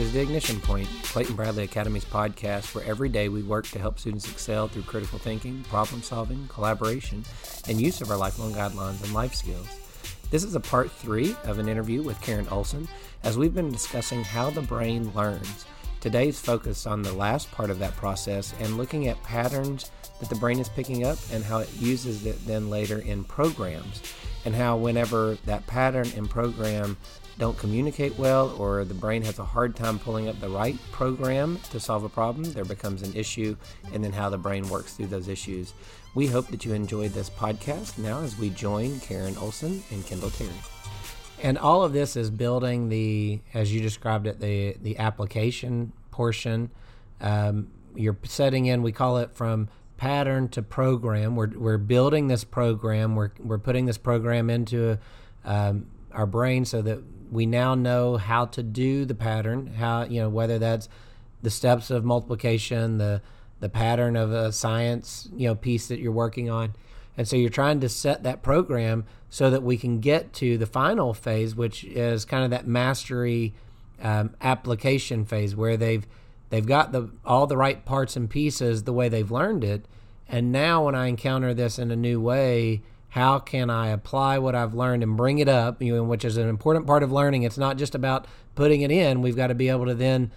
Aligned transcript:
is 0.00 0.12
The 0.14 0.20
Ignition 0.20 0.60
Point, 0.62 0.88
Clayton 1.02 1.36
Bradley 1.36 1.64
Academy's 1.64 2.06
podcast, 2.06 2.74
where 2.74 2.84
every 2.84 3.10
day 3.10 3.28
we 3.28 3.42
work 3.42 3.66
to 3.68 3.78
help 3.78 3.98
students 3.98 4.30
excel 4.30 4.66
through 4.66 4.84
critical 4.84 5.18
thinking, 5.18 5.62
problem 5.64 6.02
solving, 6.02 6.48
collaboration, 6.48 7.22
and 7.68 7.78
use 7.78 8.00
of 8.00 8.10
our 8.10 8.16
lifelong 8.16 8.54
guidelines 8.54 9.04
and 9.04 9.12
life 9.12 9.34
skills. 9.34 9.68
This 10.30 10.42
is 10.42 10.54
a 10.54 10.60
part 10.60 10.90
three 10.90 11.36
of 11.44 11.58
an 11.58 11.68
interview 11.68 12.02
with 12.02 12.18
Karen 12.22 12.48
Olsen, 12.50 12.88
as 13.24 13.36
we've 13.36 13.54
been 13.54 13.70
discussing 13.70 14.24
how 14.24 14.48
the 14.48 14.62
brain 14.62 15.12
learns. 15.14 15.66
Today's 16.00 16.40
focus 16.40 16.86
on 16.86 17.02
the 17.02 17.12
last 17.12 17.50
part 17.52 17.68
of 17.68 17.78
that 17.80 17.96
process 17.96 18.54
and 18.58 18.78
looking 18.78 19.08
at 19.08 19.22
patterns 19.22 19.90
that 20.18 20.30
the 20.30 20.36
brain 20.36 20.58
is 20.58 20.70
picking 20.70 21.04
up 21.04 21.18
and 21.30 21.44
how 21.44 21.58
it 21.58 21.68
uses 21.78 22.24
it 22.24 22.42
then 22.46 22.70
later 22.70 23.00
in 23.00 23.22
programs, 23.24 24.02
and 24.46 24.54
how 24.54 24.78
whenever 24.78 25.36
that 25.44 25.66
pattern 25.66 26.08
and 26.16 26.30
program 26.30 26.96
don't 27.40 27.56
communicate 27.56 28.16
well 28.18 28.54
or 28.58 28.84
the 28.84 28.92
brain 28.92 29.22
has 29.22 29.38
a 29.38 29.44
hard 29.44 29.74
time 29.74 29.98
pulling 29.98 30.28
up 30.28 30.38
the 30.40 30.48
right 30.48 30.76
program 30.92 31.58
to 31.70 31.80
solve 31.80 32.04
a 32.04 32.08
problem, 32.08 32.44
there 32.52 32.66
becomes 32.66 33.02
an 33.02 33.14
issue, 33.14 33.56
and 33.94 34.04
then 34.04 34.12
how 34.12 34.28
the 34.28 34.36
brain 34.36 34.68
works 34.68 34.92
through 34.92 35.06
those 35.06 35.26
issues. 35.26 35.72
We 36.14 36.26
hope 36.26 36.48
that 36.48 36.66
you 36.66 36.74
enjoyed 36.74 37.12
this 37.12 37.30
podcast 37.30 37.96
now 37.96 38.20
as 38.20 38.36
we 38.36 38.50
join 38.50 39.00
Karen 39.00 39.38
Olsen 39.38 39.82
and 39.90 40.04
Kendall 40.04 40.28
Terry. 40.28 40.50
And 41.42 41.56
all 41.56 41.82
of 41.82 41.94
this 41.94 42.14
is 42.14 42.28
building 42.30 42.90
the, 42.90 43.40
as 43.54 43.72
you 43.72 43.80
described 43.80 44.26
it, 44.26 44.38
the 44.38 44.76
the 44.82 44.98
application 44.98 45.92
portion. 46.10 46.70
Um, 47.22 47.68
you're 47.94 48.18
setting 48.24 48.66
in, 48.66 48.82
we 48.82 48.92
call 48.92 49.16
it 49.16 49.32
from 49.32 49.70
pattern 49.96 50.48
to 50.50 50.60
program. 50.62 51.36
We're, 51.36 51.48
we're 51.56 51.78
building 51.78 52.28
this 52.28 52.44
program. 52.44 53.16
We're, 53.16 53.30
we're 53.38 53.58
putting 53.58 53.86
this 53.86 53.96
program 53.96 54.50
into 54.50 54.98
um, 55.44 55.86
our 56.12 56.26
brain 56.26 56.66
so 56.66 56.82
that 56.82 57.02
we 57.30 57.46
now 57.46 57.74
know 57.74 58.16
how 58.16 58.46
to 58.46 58.62
do 58.62 59.04
the 59.04 59.14
pattern, 59.14 59.74
how, 59.74 60.04
you 60.04 60.20
know, 60.20 60.28
whether 60.28 60.58
that's 60.58 60.88
the 61.42 61.50
steps 61.50 61.90
of 61.90 62.04
multiplication, 62.04 62.98
the, 62.98 63.22
the 63.60 63.68
pattern 63.68 64.16
of 64.16 64.32
a 64.32 64.52
science, 64.52 65.28
you 65.34 65.48
know, 65.48 65.54
piece 65.54 65.88
that 65.88 66.00
you're 66.00 66.12
working 66.12 66.50
on. 66.50 66.74
And 67.16 67.28
so 67.28 67.36
you're 67.36 67.50
trying 67.50 67.80
to 67.80 67.88
set 67.88 68.22
that 68.22 68.42
program 68.42 69.04
so 69.28 69.50
that 69.50 69.62
we 69.62 69.76
can 69.76 70.00
get 70.00 70.32
to 70.34 70.58
the 70.58 70.66
final 70.66 71.14
phase, 71.14 71.54
which 71.54 71.84
is 71.84 72.24
kind 72.24 72.44
of 72.44 72.50
that 72.50 72.66
mastery 72.66 73.54
um, 74.02 74.34
application 74.40 75.24
phase 75.24 75.54
where 75.54 75.76
they've 75.76 76.06
they've 76.48 76.66
got 76.66 76.92
the 76.92 77.10
all 77.24 77.46
the 77.46 77.56
right 77.56 77.84
parts 77.84 78.16
and 78.16 78.28
pieces 78.30 78.84
the 78.84 78.92
way 78.92 79.08
they've 79.08 79.30
learned 79.30 79.62
it. 79.64 79.84
And 80.28 80.50
now 80.52 80.86
when 80.86 80.94
I 80.94 81.06
encounter 81.06 81.52
this 81.52 81.78
in 81.78 81.90
a 81.90 81.96
new 81.96 82.20
way, 82.20 82.82
how 83.10 83.38
can 83.38 83.70
I 83.70 83.88
apply 83.88 84.38
what 84.38 84.54
I've 84.54 84.74
learned 84.74 85.02
and 85.02 85.16
bring 85.16 85.38
it 85.38 85.48
up, 85.48 85.82
you 85.82 85.96
know, 85.96 86.04
which 86.04 86.24
is 86.24 86.36
an 86.36 86.48
important 86.48 86.86
part 86.86 87.02
of 87.02 87.10
learning. 87.10 87.42
It's 87.42 87.58
not 87.58 87.76
just 87.76 87.94
about 87.94 88.26
putting 88.54 88.82
it 88.82 88.90
in. 88.90 89.20
We've 89.20 89.36
got 89.36 89.48
to 89.48 89.54
be 89.54 89.68
able 89.68 89.86
to 89.86 89.94
then 89.94 90.30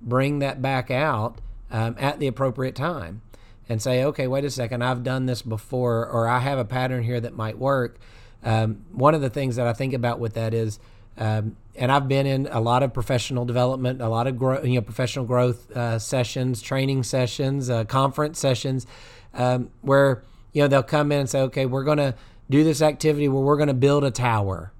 bring 0.00 0.38
that 0.38 0.62
back 0.62 0.90
out 0.90 1.38
um, 1.70 1.96
at 1.98 2.20
the 2.20 2.26
appropriate 2.26 2.74
time 2.74 3.22
and 3.68 3.82
say, 3.82 4.04
okay, 4.04 4.26
wait 4.26 4.44
a 4.44 4.50
second, 4.50 4.82
I've 4.82 5.02
done 5.02 5.26
this 5.26 5.42
before, 5.42 6.06
or 6.08 6.26
I 6.26 6.40
have 6.40 6.58
a 6.58 6.64
pattern 6.64 7.04
here 7.04 7.20
that 7.20 7.36
might 7.36 7.58
work. 7.58 7.98
Um, 8.42 8.84
one 8.92 9.14
of 9.14 9.20
the 9.20 9.30
things 9.30 9.56
that 9.56 9.66
I 9.66 9.72
think 9.72 9.92
about 9.92 10.18
with 10.18 10.34
that 10.34 10.54
is, 10.54 10.80
um, 11.18 11.56
and 11.76 11.92
I've 11.92 12.08
been 12.08 12.26
in 12.26 12.48
a 12.50 12.60
lot 12.60 12.82
of 12.82 12.92
professional 12.92 13.44
development, 13.44 14.00
a 14.00 14.08
lot 14.08 14.26
of 14.26 14.38
grow, 14.38 14.62
you 14.62 14.74
know, 14.74 14.80
professional 14.80 15.24
growth 15.24 15.70
uh, 15.72 15.98
sessions, 15.98 16.62
training 16.62 17.02
sessions, 17.02 17.70
uh, 17.70 17.84
conference 17.84 18.38
sessions, 18.38 18.86
um, 19.34 19.70
where 19.82 20.22
you 20.52 20.62
know 20.62 20.68
they'll 20.68 20.82
come 20.82 21.12
in 21.12 21.20
and 21.20 21.30
say 21.30 21.40
okay 21.40 21.66
we're 21.66 21.84
going 21.84 21.98
to 21.98 22.14
do 22.50 22.64
this 22.64 22.82
activity 22.82 23.28
where 23.28 23.42
we're 23.42 23.56
going 23.56 23.68
to 23.68 23.74
build 23.74 24.04
a 24.04 24.10
tower. 24.10 24.72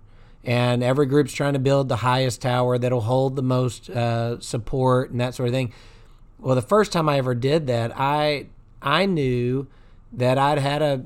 And 0.42 0.82
every 0.82 1.06
group's 1.06 1.32
trying 1.32 1.52
to 1.52 1.58
build 1.58 1.88
the 1.88 1.96
highest 1.96 2.42
tower 2.42 2.78
that'll 2.78 3.02
hold 3.02 3.36
the 3.36 3.42
most 3.42 3.88
uh, 3.88 4.40
support 4.40 5.10
and 5.10 5.20
that 5.20 5.34
sort 5.34 5.48
of 5.48 5.54
thing. 5.54 5.72
Well 6.38 6.54
the 6.54 6.62
first 6.62 6.90
time 6.90 7.06
i 7.06 7.18
ever 7.18 7.34
did 7.34 7.66
that 7.66 7.92
i 7.94 8.46
i 8.80 9.04
knew 9.04 9.66
that 10.14 10.38
i'd 10.38 10.58
had 10.58 10.80
a 10.80 11.04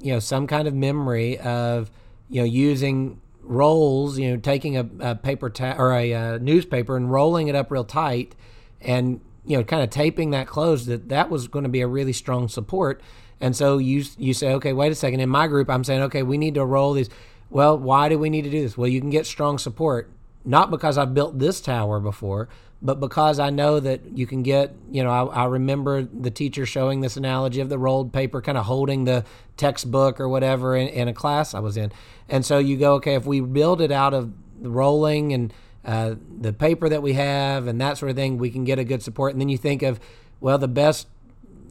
you 0.00 0.12
know 0.12 0.20
some 0.20 0.46
kind 0.46 0.68
of 0.68 0.74
memory 0.74 1.40
of 1.40 1.90
you 2.30 2.40
know 2.40 2.44
using 2.44 3.20
rolls 3.42 4.16
you 4.16 4.30
know 4.30 4.36
taking 4.36 4.76
a, 4.76 4.88
a 5.00 5.14
paper 5.16 5.50
ta- 5.50 5.74
or 5.76 5.92
a, 5.92 6.12
a 6.12 6.38
newspaper 6.38 6.96
and 6.96 7.10
rolling 7.10 7.48
it 7.48 7.56
up 7.56 7.72
real 7.72 7.82
tight 7.82 8.36
and 8.80 9.20
you 9.44 9.56
know 9.56 9.64
kind 9.64 9.82
of 9.82 9.90
taping 9.90 10.30
that 10.30 10.46
closed 10.46 10.86
that 10.86 11.08
that 11.08 11.30
was 11.30 11.48
going 11.48 11.64
to 11.64 11.68
be 11.68 11.80
a 11.80 11.88
really 11.88 12.12
strong 12.12 12.46
support 12.46 13.02
and 13.40 13.54
so 13.54 13.78
you 13.78 14.04
you 14.18 14.34
say, 14.34 14.52
okay, 14.54 14.72
wait 14.72 14.92
a 14.92 14.94
second. 14.94 15.20
In 15.20 15.28
my 15.28 15.46
group, 15.46 15.68
I'm 15.68 15.84
saying, 15.84 16.02
okay, 16.02 16.22
we 16.22 16.38
need 16.38 16.54
to 16.54 16.64
roll 16.64 16.92
these. 16.92 17.10
Well, 17.50 17.78
why 17.78 18.08
do 18.08 18.18
we 18.18 18.30
need 18.30 18.42
to 18.42 18.50
do 18.50 18.62
this? 18.62 18.76
Well, 18.76 18.88
you 18.88 19.00
can 19.00 19.10
get 19.10 19.26
strong 19.26 19.58
support, 19.58 20.10
not 20.44 20.70
because 20.70 20.98
I've 20.98 21.14
built 21.14 21.38
this 21.38 21.60
tower 21.60 22.00
before, 22.00 22.48
but 22.82 23.00
because 23.00 23.38
I 23.38 23.50
know 23.50 23.80
that 23.80 24.16
you 24.16 24.26
can 24.26 24.42
get, 24.42 24.74
you 24.90 25.02
know, 25.02 25.10
I, 25.10 25.42
I 25.42 25.44
remember 25.46 26.02
the 26.02 26.30
teacher 26.30 26.66
showing 26.66 27.00
this 27.00 27.16
analogy 27.16 27.60
of 27.60 27.68
the 27.68 27.78
rolled 27.78 28.12
paper 28.12 28.42
kind 28.42 28.58
of 28.58 28.66
holding 28.66 29.04
the 29.04 29.24
textbook 29.56 30.20
or 30.20 30.28
whatever 30.28 30.76
in, 30.76 30.88
in 30.88 31.08
a 31.08 31.14
class 31.14 31.54
I 31.54 31.60
was 31.60 31.76
in. 31.76 31.92
And 32.28 32.44
so 32.44 32.58
you 32.58 32.76
go, 32.76 32.94
okay, 32.94 33.14
if 33.14 33.26
we 33.26 33.40
build 33.40 33.80
it 33.80 33.92
out 33.92 34.12
of 34.12 34.32
the 34.60 34.68
rolling 34.68 35.32
and 35.32 35.54
uh, 35.84 36.16
the 36.40 36.52
paper 36.52 36.88
that 36.88 37.02
we 37.02 37.12
have 37.12 37.66
and 37.66 37.80
that 37.80 37.96
sort 37.96 38.10
of 38.10 38.16
thing, 38.16 38.38
we 38.38 38.50
can 38.50 38.64
get 38.64 38.78
a 38.78 38.84
good 38.84 39.02
support. 39.02 39.32
And 39.32 39.40
then 39.40 39.48
you 39.48 39.58
think 39.58 39.82
of, 39.82 40.00
well, 40.40 40.58
the 40.58 40.68
best 40.68 41.06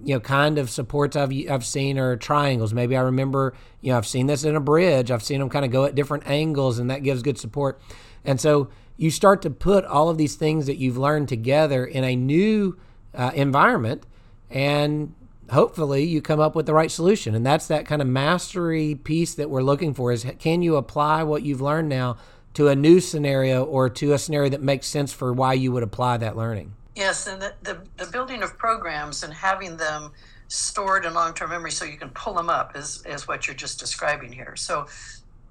you 0.03 0.15
know 0.15 0.19
kind 0.19 0.57
of 0.57 0.69
supports 0.69 1.15
I've 1.15 1.31
I've 1.49 1.65
seen 1.65 1.97
are 1.97 2.15
triangles. 2.15 2.73
Maybe 2.73 2.95
I 2.95 3.01
remember 3.01 3.53
you 3.81 3.91
know 3.91 3.97
I've 3.97 4.07
seen 4.07 4.27
this 4.27 4.43
in 4.43 4.55
a 4.55 4.59
bridge. 4.59 5.11
I've 5.11 5.23
seen 5.23 5.39
them 5.39 5.49
kind 5.49 5.65
of 5.65 5.71
go 5.71 5.85
at 5.85 5.95
different 5.95 6.27
angles, 6.27 6.79
and 6.79 6.89
that 6.89 7.03
gives 7.03 7.21
good 7.21 7.37
support. 7.37 7.79
And 8.23 8.39
so 8.39 8.69
you 8.97 9.11
start 9.11 9.41
to 9.43 9.49
put 9.49 9.85
all 9.85 10.09
of 10.09 10.17
these 10.17 10.35
things 10.35 10.65
that 10.67 10.77
you've 10.77 10.97
learned 10.97 11.29
together 11.29 11.85
in 11.85 12.03
a 12.03 12.15
new 12.15 12.77
uh, 13.13 13.31
environment, 13.33 14.05
and 14.49 15.13
hopefully 15.51 16.03
you 16.03 16.21
come 16.21 16.39
up 16.39 16.55
with 16.55 16.65
the 16.65 16.73
right 16.73 16.91
solution. 16.91 17.35
And 17.35 17.45
that's 17.45 17.67
that 17.67 17.85
kind 17.85 18.01
of 18.01 18.07
mastery 18.07 18.95
piece 18.95 19.35
that 19.35 19.49
we're 19.49 19.63
looking 19.63 19.93
for: 19.93 20.11
is 20.11 20.25
can 20.39 20.61
you 20.61 20.75
apply 20.75 21.23
what 21.23 21.43
you've 21.43 21.61
learned 21.61 21.89
now 21.89 22.17
to 22.55 22.69
a 22.69 22.75
new 22.75 22.99
scenario 22.99 23.63
or 23.63 23.89
to 23.89 24.13
a 24.13 24.17
scenario 24.17 24.49
that 24.49 24.61
makes 24.61 24.87
sense 24.87 25.13
for 25.13 25.31
why 25.31 25.53
you 25.53 25.71
would 25.71 25.83
apply 25.83 26.17
that 26.17 26.35
learning. 26.35 26.73
Yes, 26.95 27.27
and 27.27 27.41
the, 27.41 27.53
the, 27.61 27.81
the 27.97 28.09
building 28.09 28.41
of 28.41 28.57
programs 28.57 29.23
and 29.23 29.33
having 29.33 29.75
them 29.75 30.13
stored 30.47 31.05
in 31.05 31.13
long-term 31.13 31.49
memory 31.49 31.71
so 31.71 31.83
you 31.83 31.97
can 31.97 32.09
pull 32.09 32.33
them 32.33 32.49
up 32.49 32.77
is, 32.77 33.03
is 33.05 33.27
what 33.27 33.47
you're 33.47 33.55
just 33.55 33.79
describing 33.79 34.31
here. 34.31 34.55
So, 34.55 34.87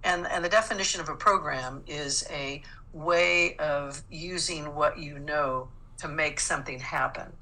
and, 0.03 0.27
and 0.27 0.44
the 0.44 0.49
definition 0.49 1.00
of 1.00 1.09
a 1.09 1.15
program 1.15 1.83
is 1.87 2.27
a 2.31 2.62
way 2.94 3.56
of 3.56 4.03
using 4.10 4.75
what 4.75 4.99
you 4.99 5.19
know 5.19 5.69
to 5.99 6.09
make 6.09 6.41
something 6.41 6.78
happen. 6.78 7.33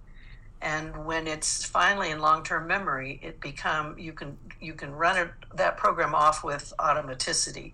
And 0.60 1.04
when 1.04 1.26
it's 1.26 1.64
finally 1.64 2.10
in 2.10 2.20
long-term 2.20 2.66
memory, 2.66 3.20
it 3.22 3.40
become 3.40 3.98
you 3.98 4.12
can 4.12 4.38
you 4.60 4.74
can 4.74 4.92
run 4.92 5.18
it, 5.18 5.30
that 5.56 5.76
program 5.76 6.14
off 6.14 6.44
with 6.44 6.72
automaticity 6.78 7.72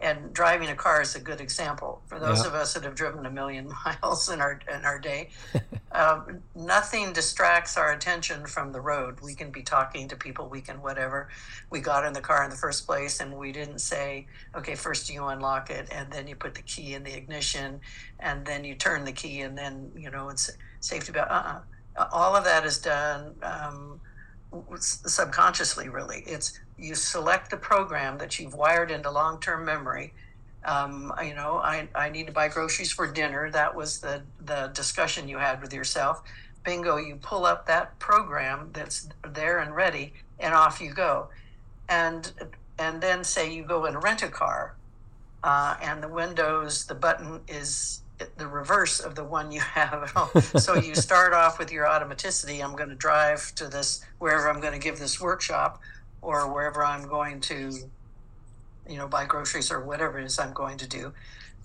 and 0.00 0.32
driving 0.32 0.68
a 0.68 0.74
car 0.74 1.00
is 1.00 1.14
a 1.14 1.20
good 1.20 1.40
example 1.40 2.02
for 2.06 2.18
those 2.18 2.42
yeah. 2.42 2.48
of 2.48 2.54
us 2.54 2.74
that 2.74 2.84
have 2.84 2.94
driven 2.94 3.24
a 3.26 3.30
million 3.30 3.72
miles 3.84 4.28
in 4.28 4.40
our 4.40 4.60
in 4.72 4.84
our 4.84 4.98
day. 4.98 5.30
um, 5.92 6.40
nothing 6.54 7.12
distracts 7.12 7.76
our 7.76 7.92
attention 7.92 8.46
from 8.46 8.72
the 8.72 8.80
road. 8.80 9.20
We 9.20 9.34
can 9.34 9.50
be 9.50 9.62
talking 9.62 10.08
to 10.08 10.16
people, 10.16 10.48
we 10.48 10.60
can 10.60 10.82
whatever. 10.82 11.28
We 11.70 11.80
got 11.80 12.04
in 12.04 12.12
the 12.12 12.20
car 12.20 12.44
in 12.44 12.50
the 12.50 12.56
first 12.56 12.86
place, 12.86 13.20
and 13.20 13.36
we 13.36 13.52
didn't 13.52 13.78
say, 13.78 14.26
"Okay, 14.54 14.74
first 14.74 15.08
you 15.08 15.24
unlock 15.26 15.70
it, 15.70 15.88
and 15.92 16.12
then 16.12 16.26
you 16.26 16.36
put 16.36 16.54
the 16.54 16.62
key 16.62 16.94
in 16.94 17.04
the 17.04 17.16
ignition, 17.16 17.80
and 18.18 18.44
then 18.44 18.64
you 18.64 18.74
turn 18.74 19.04
the 19.04 19.12
key, 19.12 19.40
and 19.42 19.56
then 19.56 19.92
you 19.96 20.10
know 20.10 20.28
it's 20.28 20.50
safety 20.80 21.12
belt." 21.12 21.28
Uh-uh. 21.30 21.60
All 22.12 22.34
of 22.34 22.44
that 22.44 22.66
is 22.66 22.78
done. 22.78 23.36
Um, 23.42 24.00
subconsciously 24.78 25.88
really. 25.88 26.24
It's 26.26 26.58
you 26.78 26.94
select 26.94 27.50
the 27.50 27.56
program 27.56 28.18
that 28.18 28.38
you've 28.38 28.54
wired 28.54 28.90
into 28.90 29.10
long-term 29.10 29.64
memory. 29.64 30.12
Um, 30.64 31.12
you 31.22 31.34
know 31.34 31.56
I, 31.58 31.88
I 31.94 32.08
need 32.08 32.26
to 32.26 32.32
buy 32.32 32.48
groceries 32.48 32.90
for 32.90 33.10
dinner. 33.10 33.50
That 33.50 33.74
was 33.74 34.00
the 34.00 34.22
the 34.44 34.70
discussion 34.74 35.28
you 35.28 35.38
had 35.38 35.60
with 35.60 35.72
yourself. 35.72 36.22
Bingo 36.64 36.96
you 36.96 37.16
pull 37.16 37.44
up 37.44 37.66
that 37.66 37.98
program 37.98 38.70
that's 38.72 39.08
there 39.28 39.58
and 39.58 39.74
ready 39.74 40.14
and 40.40 40.54
off 40.54 40.80
you 40.80 40.92
go. 40.92 41.28
And 41.88 42.32
and 42.78 43.00
then 43.00 43.24
say 43.24 43.52
you 43.52 43.64
go 43.64 43.84
and 43.84 44.02
rent 44.02 44.22
a 44.22 44.28
car 44.28 44.74
uh, 45.44 45.76
and 45.82 46.02
the 46.02 46.08
windows 46.08 46.86
the 46.86 46.94
button 46.94 47.40
is 47.46 48.00
the 48.36 48.46
reverse 48.46 49.00
of 49.00 49.14
the 49.14 49.24
one 49.24 49.50
you 49.50 49.60
have 49.60 50.12
so 50.56 50.76
you 50.76 50.94
start 50.94 51.32
off 51.32 51.58
with 51.58 51.72
your 51.72 51.84
automaticity. 51.84 52.62
I'm 52.62 52.76
going 52.76 52.88
to 52.88 52.94
drive 52.94 53.54
to 53.56 53.66
this 53.68 54.04
wherever 54.18 54.48
i'm 54.48 54.60
going 54.60 54.72
to 54.72 54.78
give 54.78 54.98
this 54.98 55.20
workshop 55.20 55.80
or 56.22 56.52
wherever 56.52 56.84
i'm 56.84 57.08
going 57.08 57.40
to 57.40 57.72
you 58.88 58.96
know 58.96 59.08
buy 59.08 59.24
groceries 59.24 59.72
or 59.72 59.84
whatever 59.84 60.18
it 60.18 60.24
is 60.24 60.38
i'm 60.38 60.52
going 60.52 60.78
to 60.78 60.88
do. 60.88 61.12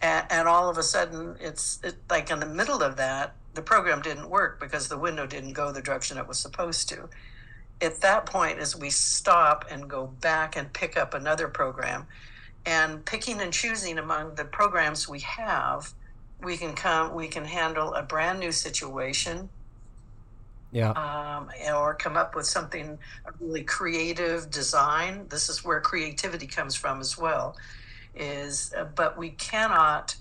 And, 0.02 0.26
and 0.30 0.48
all 0.48 0.70
of 0.70 0.78
a 0.78 0.84
sudden 0.84 1.36
it's 1.40 1.80
it, 1.84 1.96
like 2.10 2.32
in 2.32 2.40
the 2.40 2.46
middle 2.48 2.82
of 2.82 2.98
that 2.98 3.36
the 3.54 3.62
program 3.62 4.02
didn't 4.02 4.30
work 4.30 4.60
because 4.60 4.88
the 4.88 4.98
window 4.98 5.28
didn't 5.28 5.54
go 5.54 5.72
the 5.72 5.82
direction 5.82 6.18
it 6.18 6.28
was 6.28 6.40
supposed 6.40 6.90
to. 6.90 7.10
At 7.82 8.02
that 8.02 8.26
point 8.26 8.60
as 8.60 8.76
we 8.76 8.90
stop 8.90 9.66
and 9.70 9.90
go 9.90 10.08
back 10.08 10.56
and 10.56 10.72
pick 10.72 10.98
up 10.98 11.14
another 11.14 11.48
program. 11.48 12.08
And 12.66 13.04
picking 13.06 13.42
and 13.42 13.54
choosing 13.54 13.98
among 13.98 14.36
the 14.36 14.46
programs 14.46 15.08
we 15.08 15.22
have 15.22 15.94
we 16.42 16.58
can 16.58 16.74
come 16.74 17.14
we 17.14 17.28
can 17.28 17.46
handle 17.46 17.94
a 17.94 18.04
brand 18.04 18.40
new 18.40 18.52
situation 18.52 19.50
yeah. 20.72 20.92
um, 20.92 21.50
or 21.74 21.96
come 21.96 22.16
up 22.16 22.36
with 22.36 22.46
something 22.46 22.98
a 23.26 23.32
really 23.40 23.64
creative 23.64 24.52
design. 24.52 25.26
This 25.30 25.50
is 25.50 25.64
where 25.64 25.82
creativity 25.82 26.48
comes 26.48 26.76
from 26.76 27.00
as 27.00 27.18
well 27.18 27.58
is 28.16 28.74
uh, 28.78 28.86
but 28.96 29.18
we 29.18 29.30
cannot 29.32 30.16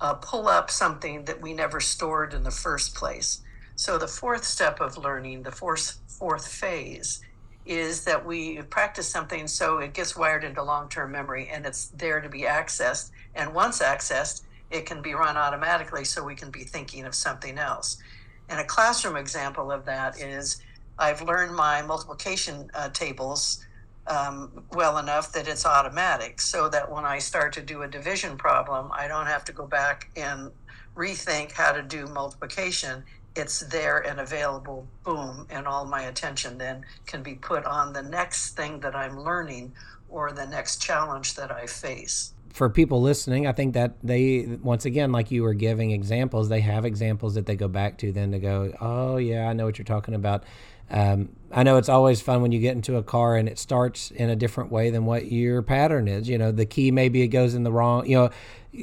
uh, 0.00 0.14
pull 0.14 0.48
up 0.48 0.70
something 0.70 1.24
that 1.24 1.40
we 1.40 1.54
never 1.54 1.80
stored 1.80 2.34
in 2.34 2.42
the 2.42 2.50
first 2.50 2.94
place. 2.94 3.40
So 3.76 3.98
the 3.98 4.08
fourth 4.08 4.44
step 4.44 4.80
of 4.80 4.96
learning 4.96 5.42
the 5.42 5.52
fourth 5.52 5.98
fourth 6.08 6.48
phase 6.48 7.20
is 7.66 8.04
that 8.04 8.24
we 8.24 8.62
practice 8.62 9.08
something 9.08 9.46
so 9.48 9.78
it 9.78 9.92
gets 9.92 10.16
wired 10.16 10.44
into 10.44 10.62
long-term 10.62 11.10
memory 11.10 11.48
and 11.52 11.66
it's 11.66 11.88
there 11.88 12.20
to 12.20 12.28
be 12.28 12.42
accessed 12.42 13.10
and 13.34 13.52
once 13.52 13.80
accessed 13.80 14.42
it 14.70 14.86
can 14.86 15.02
be 15.02 15.14
run 15.14 15.36
automatically 15.36 16.04
so 16.04 16.24
we 16.24 16.34
can 16.34 16.50
be 16.50 16.64
thinking 16.64 17.04
of 17.04 17.14
something 17.14 17.58
else. 17.58 17.98
And 18.48 18.60
a 18.60 18.64
classroom 18.64 19.16
example 19.16 19.70
of 19.70 19.84
that 19.86 20.20
is 20.20 20.60
I've 20.98 21.22
learned 21.22 21.54
my 21.54 21.82
multiplication 21.82 22.70
uh, 22.74 22.88
tables 22.90 23.64
um, 24.06 24.64
well 24.72 24.98
enough 24.98 25.32
that 25.32 25.48
it's 25.48 25.66
automatic 25.66 26.40
so 26.40 26.68
that 26.68 26.90
when 26.90 27.04
I 27.04 27.18
start 27.18 27.52
to 27.54 27.62
do 27.62 27.82
a 27.82 27.88
division 27.88 28.36
problem, 28.36 28.90
I 28.92 29.08
don't 29.08 29.26
have 29.26 29.44
to 29.46 29.52
go 29.52 29.66
back 29.66 30.10
and 30.16 30.50
rethink 30.94 31.52
how 31.52 31.72
to 31.72 31.82
do 31.82 32.06
multiplication. 32.06 33.04
It's 33.34 33.60
there 33.60 33.98
and 33.98 34.20
available, 34.20 34.86
boom, 35.04 35.46
and 35.50 35.66
all 35.66 35.84
my 35.84 36.02
attention 36.02 36.56
then 36.56 36.86
can 37.06 37.22
be 37.22 37.34
put 37.34 37.64
on 37.66 37.92
the 37.92 38.02
next 38.02 38.56
thing 38.56 38.80
that 38.80 38.94
I'm 38.94 39.20
learning 39.20 39.74
or 40.08 40.32
the 40.32 40.46
next 40.46 40.80
challenge 40.80 41.34
that 41.34 41.50
I 41.50 41.66
face 41.66 42.32
for 42.56 42.70
people 42.70 43.02
listening, 43.02 43.46
I 43.46 43.52
think 43.52 43.74
that 43.74 43.96
they 44.02 44.46
once 44.62 44.86
again, 44.86 45.12
like 45.12 45.30
you 45.30 45.42
were 45.42 45.52
giving 45.52 45.90
examples, 45.90 46.48
they 46.48 46.62
have 46.62 46.86
examples 46.86 47.34
that 47.34 47.44
they 47.44 47.54
go 47.54 47.68
back 47.68 47.98
to 47.98 48.12
then 48.12 48.32
to 48.32 48.38
go, 48.38 48.72
oh 48.80 49.18
yeah, 49.18 49.46
I 49.46 49.52
know 49.52 49.66
what 49.66 49.76
you're 49.76 49.84
talking 49.84 50.14
about. 50.14 50.44
Um, 50.90 51.28
I 51.52 51.64
know 51.64 51.76
it's 51.76 51.90
always 51.90 52.22
fun 52.22 52.40
when 52.40 52.52
you 52.52 52.60
get 52.60 52.74
into 52.74 52.96
a 52.96 53.02
car 53.02 53.36
and 53.36 53.46
it 53.46 53.58
starts 53.58 54.10
in 54.10 54.30
a 54.30 54.36
different 54.36 54.72
way 54.72 54.88
than 54.88 55.04
what 55.04 55.30
your 55.30 55.60
pattern 55.60 56.08
is. 56.08 56.30
You 56.30 56.38
know, 56.38 56.50
the 56.50 56.64
key 56.64 56.90
maybe 56.90 57.20
it 57.20 57.28
goes 57.28 57.54
in 57.54 57.62
the 57.62 57.72
wrong. 57.72 58.06
You 58.06 58.16
know, 58.16 58.30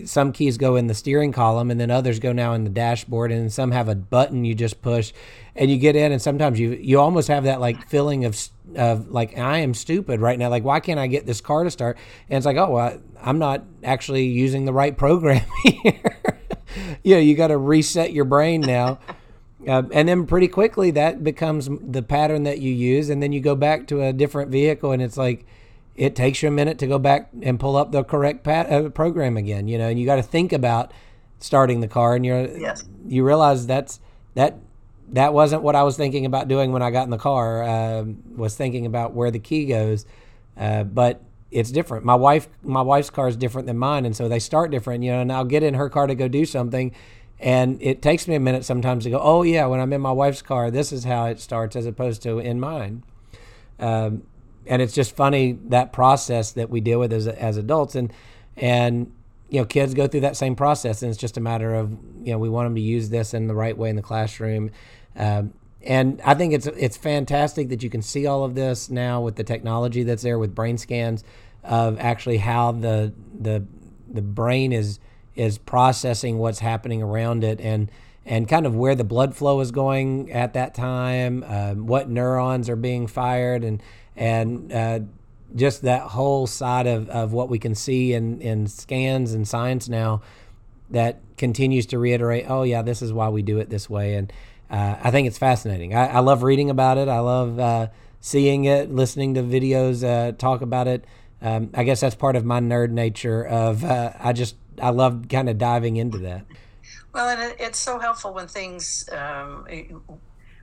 some 0.05 0.31
keys 0.31 0.57
go 0.57 0.75
in 0.75 0.87
the 0.87 0.93
steering 0.93 1.31
column 1.31 1.71
and 1.71 1.79
then 1.79 1.91
others 1.91 2.19
go 2.19 2.31
now 2.31 2.53
in 2.53 2.63
the 2.63 2.69
dashboard 2.69 3.31
and 3.31 3.51
some 3.51 3.71
have 3.71 3.87
a 3.87 3.95
button 3.95 4.45
you 4.45 4.55
just 4.55 4.81
push 4.81 5.13
and 5.55 5.69
you 5.69 5.77
get 5.77 5.95
in 5.95 6.11
and 6.11 6.21
sometimes 6.21 6.59
you 6.59 6.71
you 6.71 6.99
almost 6.99 7.27
have 7.27 7.43
that 7.43 7.59
like 7.59 7.87
feeling 7.87 8.25
of 8.25 8.37
of 8.75 9.09
like 9.09 9.37
I 9.37 9.59
am 9.59 9.73
stupid 9.73 10.19
right 10.19 10.37
now. 10.37 10.49
Like 10.49 10.63
why 10.63 10.79
can't 10.79 10.99
I 10.99 11.07
get 11.07 11.25
this 11.25 11.41
car 11.41 11.63
to 11.63 11.71
start? 11.71 11.97
And 12.29 12.37
it's 12.37 12.45
like 12.45 12.57
oh 12.57 12.71
well, 12.71 12.99
I'm 13.21 13.39
not 13.39 13.63
actually 13.83 14.25
using 14.25 14.65
the 14.65 14.73
right 14.73 14.97
program 14.97 15.45
here. 15.63 16.17
You 17.03 17.15
know 17.15 17.21
you 17.21 17.35
got 17.35 17.47
to 17.47 17.57
reset 17.57 18.13
your 18.13 18.25
brain 18.25 18.61
now. 18.61 18.99
Uh, 19.67 19.83
and 19.93 20.09
then 20.09 20.25
pretty 20.25 20.49
quickly 20.49 20.91
that 20.91 21.23
becomes 21.23 21.69
the 21.81 22.03
pattern 22.03 22.43
that 22.43 22.59
you 22.59 22.73
use 22.73 23.09
and 23.09 23.23
then 23.23 23.31
you 23.31 23.39
go 23.39 23.55
back 23.55 23.87
to 23.87 24.01
a 24.01 24.11
different 24.11 24.51
vehicle 24.51 24.91
and 24.91 25.01
it's 25.01 25.15
like 25.15 25.45
it 25.95 26.15
takes 26.15 26.41
you 26.41 26.49
a 26.49 26.51
minute 26.51 26.79
to 26.79 26.87
go 26.87 26.97
back 26.97 27.29
and 27.41 27.59
pull 27.59 27.75
up 27.75 27.91
the 27.91 28.03
correct 28.03 28.43
pat, 28.43 28.71
uh, 28.71 28.89
program 28.89 29.37
again, 29.37 29.67
you 29.67 29.77
know, 29.77 29.89
and 29.89 29.99
you 29.99 30.05
got 30.05 30.15
to 30.15 30.23
think 30.23 30.51
about 30.51 30.91
starting 31.39 31.81
the 31.81 31.87
car 31.87 32.15
and 32.15 32.25
you're, 32.25 32.57
yes. 32.57 32.83
you 33.05 33.23
realize 33.23 33.67
that's, 33.67 33.99
that, 34.33 34.57
that 35.09 35.33
wasn't 35.33 35.61
what 35.61 35.75
I 35.75 35.83
was 35.83 35.95
thinking 35.95 36.25
about 36.25 36.47
doing 36.47 36.71
when 36.71 36.81
I 36.81 36.89
got 36.89 37.03
in 37.03 37.11
the 37.11 37.17
car, 37.17 37.63
uh, 37.63 38.05
was 38.35 38.55
thinking 38.55 38.85
about 38.85 39.13
where 39.13 39.29
the 39.29 39.39
key 39.39 39.65
goes. 39.65 40.05
Uh, 40.57 40.83
but 40.83 41.21
it's 41.51 41.69
different. 41.69 42.03
My 42.03 42.15
wife, 42.15 42.47
my 42.63 42.81
wife's 42.81 43.11
car 43.11 43.27
is 43.27 43.35
different 43.35 43.67
than 43.67 43.77
mine. 43.77 44.05
And 44.05 44.15
so 44.15 44.27
they 44.27 44.39
start 44.39 44.71
different, 44.71 45.03
you 45.03 45.11
know, 45.11 45.21
and 45.21 45.31
I'll 45.31 45.45
get 45.45 45.61
in 45.61 45.75
her 45.75 45.89
car 45.89 46.07
to 46.07 46.15
go 46.15 46.27
do 46.27 46.45
something. 46.45 46.91
And 47.39 47.79
it 47.81 48.01
takes 48.01 48.27
me 48.27 48.35
a 48.35 48.39
minute 48.39 48.65
sometimes 48.65 49.03
to 49.03 49.11
go, 49.11 49.19
oh 49.21 49.43
yeah, 49.43 49.65
when 49.67 49.79
I'm 49.79 49.93
in 49.93 50.01
my 50.01 50.11
wife's 50.11 50.41
car, 50.41 50.71
this 50.71 50.91
is 50.91 51.03
how 51.03 51.25
it 51.25 51.39
starts 51.39 51.75
as 51.75 51.85
opposed 51.85 52.23
to 52.23 52.39
in 52.39 52.59
mine. 52.59 53.03
Um, 53.79 54.23
and 54.67 54.81
it's 54.81 54.93
just 54.93 55.15
funny 55.15 55.57
that 55.67 55.93
process 55.93 56.51
that 56.51 56.69
we 56.69 56.81
deal 56.81 56.99
with 56.99 57.13
as 57.13 57.27
as 57.27 57.57
adults. 57.57 57.95
And 57.95 58.11
and 58.57 59.11
you 59.49 59.59
know 59.59 59.65
kids 59.65 59.93
go 59.93 60.07
through 60.07 60.21
that 60.21 60.37
same 60.37 60.55
process 60.55 61.01
and 61.01 61.11
it's 61.11 61.19
just 61.19 61.37
a 61.37 61.41
matter 61.41 61.73
of 61.75 61.91
you 62.23 62.31
know 62.31 62.37
we 62.37 62.49
want 62.49 62.65
them 62.67 62.75
to 62.75 62.81
use 62.81 63.09
this 63.09 63.33
in 63.33 63.47
the 63.47 63.55
right 63.55 63.77
way 63.77 63.89
in 63.89 63.95
the 63.95 64.01
classroom. 64.01 64.71
Um, 65.15 65.53
and 65.85 66.21
I 66.23 66.33
think 66.33 66.53
it's 66.53 66.67
it's 66.67 66.97
fantastic 66.97 67.69
that 67.69 67.83
you 67.83 67.89
can 67.89 68.01
see 68.01 68.25
all 68.25 68.43
of 68.43 68.55
this 68.55 68.89
now 68.89 69.21
with 69.21 69.35
the 69.35 69.43
technology 69.43 70.03
that's 70.03 70.23
there 70.23 70.39
with 70.39 70.55
brain 70.55 70.77
scans 70.77 71.23
of 71.63 71.99
actually 71.99 72.37
how 72.37 72.71
the 72.71 73.13
the 73.39 73.65
the 74.09 74.21
brain 74.21 74.71
is 74.71 74.99
is 75.35 75.57
processing 75.57 76.37
what's 76.37 76.59
happening 76.59 77.01
around 77.01 77.43
it 77.43 77.59
and 77.59 77.91
and 78.25 78.47
kind 78.47 78.65
of 78.65 78.75
where 78.75 78.95
the 78.95 79.03
blood 79.03 79.35
flow 79.35 79.59
is 79.59 79.71
going 79.71 80.31
at 80.31 80.53
that 80.53 80.73
time, 80.73 81.43
um, 81.45 81.87
what 81.87 82.09
neurons 82.09 82.69
are 82.69 82.75
being 82.75 83.07
fired, 83.07 83.63
and 83.63 83.83
and 84.15 84.71
uh, 84.71 84.99
just 85.55 85.83
that 85.83 86.01
whole 86.01 86.47
side 86.47 86.87
of, 86.87 87.09
of 87.09 87.33
what 87.33 87.49
we 87.49 87.59
can 87.59 87.75
see 87.75 88.13
in, 88.13 88.41
in 88.41 88.67
scans 88.67 89.33
and 89.33 89.47
science 89.47 89.87
now 89.87 90.21
that 90.89 91.19
continues 91.37 91.85
to 91.87 91.99
reiterate, 91.99 92.45
oh 92.47 92.63
yeah, 92.63 92.81
this 92.81 93.01
is 93.01 93.11
why 93.11 93.29
we 93.29 93.41
do 93.41 93.59
it 93.59 93.69
this 93.69 93.89
way, 93.89 94.15
and 94.15 94.31
uh, 94.69 94.97
I 95.03 95.11
think 95.11 95.27
it's 95.27 95.37
fascinating. 95.37 95.93
I, 95.93 96.07
I, 96.07 96.19
love 96.19 96.41
reading 96.41 96.69
about 96.69 96.97
it. 96.97 97.07
I 97.07 97.19
love 97.19 97.59
uh, 97.59 97.87
seeing 98.19 98.65
it, 98.65 98.91
listening 98.91 99.35
to 99.35 99.43
videos 99.43 100.03
uh, 100.03 100.31
talk 100.31 100.61
about 100.61 100.87
it. 100.87 101.05
Um, 101.41 101.69
I 101.73 101.83
guess 101.83 102.01
that's 102.01 102.15
part 102.15 102.35
of 102.35 102.45
my 102.45 102.59
nerd 102.59 102.89
nature. 102.89 103.43
Of 103.43 103.83
uh, 103.83 104.13
I 104.19 104.33
just 104.33 104.55
I 104.81 104.89
love 104.89 105.27
kind 105.29 105.49
of 105.49 105.57
diving 105.57 105.97
into 105.97 106.17
that. 106.19 106.45
Well, 107.13 107.29
and 107.29 107.51
it, 107.51 107.57
it's 107.59 107.77
so 107.77 107.99
helpful 107.99 108.33
when 108.33 108.47
things 108.47 109.07
um, 109.11 109.67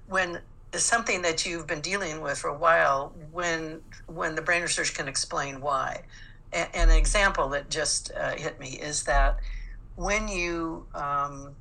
when 0.08 0.40
something 0.78 1.22
that 1.22 1.44
you've 1.44 1.66
been 1.66 1.80
dealing 1.80 2.20
with 2.20 2.38
for 2.38 2.48
a 2.48 2.56
while 2.56 3.12
when 3.32 3.80
when 4.06 4.34
the 4.34 4.42
brain 4.42 4.62
research 4.62 4.94
can 4.94 5.08
explain 5.08 5.60
why. 5.60 6.02
A- 6.52 6.76
an 6.76 6.90
example 6.90 7.48
that 7.50 7.70
just 7.70 8.12
uh, 8.16 8.36
hit 8.36 8.60
me 8.60 8.70
is 8.70 9.04
that 9.04 9.38
when 9.96 10.28
you 10.28 10.86
um, 10.94 11.54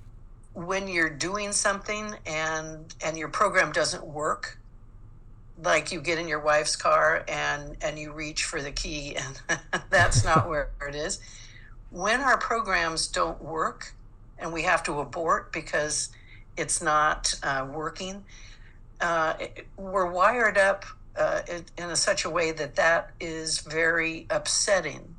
when 0.54 0.88
you're 0.88 1.10
doing 1.10 1.52
something 1.52 2.16
and 2.26 2.94
and 3.04 3.18
your 3.18 3.30
program 3.30 3.72
doesn't 3.72 4.06
work 4.06 4.58
like 5.64 5.92
you 5.92 6.00
get 6.00 6.18
in 6.18 6.28
your 6.28 6.40
wife's 6.40 6.76
car 6.76 7.24
and 7.28 7.76
and 7.82 8.00
you 8.00 8.12
reach 8.14 8.44
for 8.44 8.62
the 8.62 8.72
key 8.72 9.16
and 9.50 9.60
that's 9.90 10.24
not 10.24 10.48
where 10.48 10.70
it 10.88 10.96
is. 10.96 11.20
When 11.92 12.22
our 12.22 12.38
programs 12.38 13.08
don't 13.08 13.42
work 13.42 13.94
and 14.38 14.54
we 14.54 14.62
have 14.63 14.84
to 14.84 15.00
abort 15.00 15.51
because 15.51 16.10
it's 16.56 16.82
not 16.82 17.34
uh, 17.42 17.68
working 17.72 18.24
uh, 19.01 19.36
we're 19.77 20.12
wired 20.12 20.58
up 20.58 20.86
uh, 21.15 21.41
in, 21.50 21.65
in 21.77 21.96
such 21.96 22.25
a 22.25 22.29
way 22.29 22.51
that 22.51 22.75
that 22.75 23.12
is 23.20 23.60
very 23.60 24.25
upsetting. 24.29 25.15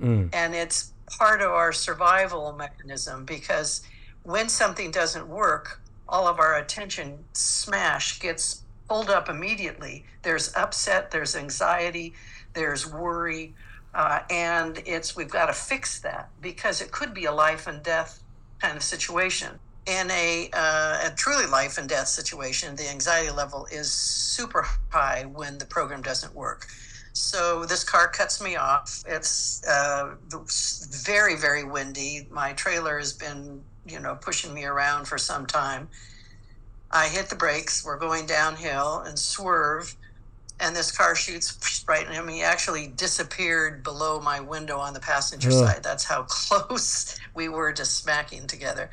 Mm. 0.00 0.30
And 0.32 0.54
it's 0.54 0.92
part 1.18 1.40
of 1.40 1.50
our 1.50 1.72
survival 1.72 2.52
mechanism 2.52 3.24
because 3.24 3.82
when 4.22 4.48
something 4.48 4.90
doesn't 4.90 5.28
work, 5.28 5.80
all 6.08 6.26
of 6.26 6.38
our 6.38 6.56
attention 6.56 7.24
smash 7.32 8.20
gets 8.20 8.62
pulled 8.88 9.10
up 9.10 9.28
immediately. 9.28 10.04
There's 10.22 10.54
upset, 10.54 11.10
there's 11.10 11.34
anxiety, 11.34 12.14
there's 12.54 12.90
worry, 12.90 13.54
uh, 13.94 14.20
and 14.30 14.82
it's 14.86 15.16
we've 15.16 15.30
got 15.30 15.46
to 15.46 15.52
fix 15.52 16.00
that 16.00 16.28
because 16.40 16.80
it 16.80 16.90
could 16.92 17.14
be 17.14 17.24
a 17.24 17.32
life 17.32 17.66
and 17.66 17.82
death 17.82 18.22
kind 18.60 18.76
of 18.76 18.82
situation 18.82 19.58
in 19.86 20.10
a, 20.10 20.50
uh, 20.52 21.06
a 21.06 21.14
truly 21.16 21.46
life 21.46 21.78
and 21.78 21.88
death 21.88 22.08
situation, 22.08 22.74
the 22.74 22.88
anxiety 22.88 23.30
level 23.30 23.66
is 23.70 23.92
super 23.92 24.66
high 24.90 25.24
when 25.24 25.58
the 25.58 25.64
program 25.64 26.02
doesn't 26.02 26.34
work. 26.34 26.66
So 27.12 27.64
this 27.64 27.82
car 27.82 28.08
cuts 28.08 28.42
me 28.42 28.56
off. 28.56 29.02
It's 29.06 29.66
uh, 29.66 30.16
very, 31.04 31.36
very 31.36 31.64
windy. 31.64 32.26
My 32.30 32.52
trailer 32.52 32.98
has 32.98 33.12
been, 33.12 33.62
you 33.86 34.00
know, 34.00 34.16
pushing 34.16 34.52
me 34.52 34.64
around 34.64 35.06
for 35.06 35.16
some 35.16 35.46
time. 35.46 35.88
I 36.90 37.08
hit 37.08 37.28
the 37.30 37.36
brakes. 37.36 37.84
We're 37.84 37.98
going 37.98 38.26
downhill 38.26 39.00
and 39.00 39.18
swerve, 39.18 39.96
and 40.60 40.76
this 40.76 40.92
car 40.92 41.14
shoots 41.14 41.84
right 41.88 42.06
at 42.06 42.26
me. 42.26 42.42
Actually, 42.42 42.88
disappeared 42.88 43.82
below 43.82 44.20
my 44.20 44.40
window 44.40 44.78
on 44.78 44.92
the 44.92 45.00
passenger 45.00 45.48
Ugh. 45.48 45.54
side. 45.54 45.82
That's 45.82 46.04
how 46.04 46.22
close 46.28 47.18
we 47.34 47.48
were 47.48 47.72
to 47.72 47.84
smacking 47.84 48.46
together 48.46 48.90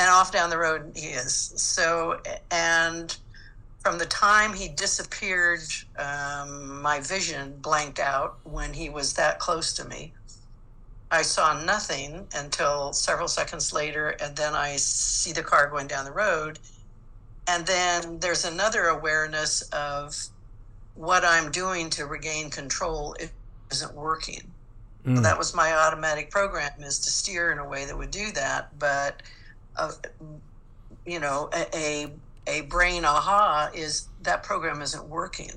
and 0.00 0.08
off 0.08 0.32
down 0.32 0.48
the 0.48 0.56
road 0.56 0.92
he 0.96 1.08
is. 1.08 1.52
So, 1.56 2.20
and 2.50 3.14
from 3.80 3.98
the 3.98 4.06
time 4.06 4.54
he 4.54 4.68
disappeared, 4.68 5.60
um, 5.98 6.80
my 6.80 7.00
vision 7.00 7.58
blanked 7.60 7.98
out 7.98 8.38
when 8.44 8.72
he 8.72 8.88
was 8.88 9.12
that 9.14 9.38
close 9.38 9.74
to 9.74 9.84
me. 9.86 10.14
I 11.10 11.20
saw 11.20 11.60
nothing 11.62 12.26
until 12.34 12.94
several 12.94 13.28
seconds 13.28 13.74
later, 13.74 14.16
and 14.22 14.34
then 14.34 14.54
I 14.54 14.76
see 14.76 15.32
the 15.32 15.42
car 15.42 15.68
going 15.68 15.86
down 15.86 16.06
the 16.06 16.12
road. 16.12 16.58
And 17.46 17.66
then 17.66 18.20
there's 18.20 18.46
another 18.46 18.86
awareness 18.86 19.60
of 19.72 20.16
what 20.94 21.24
I'm 21.24 21.50
doing 21.50 21.90
to 21.90 22.06
regain 22.06 22.48
control 22.48 23.16
isn't 23.70 23.94
working. 23.94 24.54
Mm. 25.04 25.22
That 25.22 25.36
was 25.36 25.54
my 25.54 25.74
automatic 25.74 26.30
program 26.30 26.70
is 26.78 27.00
to 27.00 27.10
steer 27.10 27.52
in 27.52 27.58
a 27.58 27.68
way 27.68 27.84
that 27.84 27.98
would 27.98 28.10
do 28.10 28.32
that. 28.32 28.78
But, 28.78 29.22
uh, 29.76 29.92
you 31.06 31.20
know, 31.20 31.50
a, 31.52 32.12
a 32.46 32.62
brain 32.62 33.04
aha 33.04 33.70
is 33.74 34.08
that 34.22 34.42
program 34.42 34.82
isn't 34.82 35.08
working. 35.08 35.52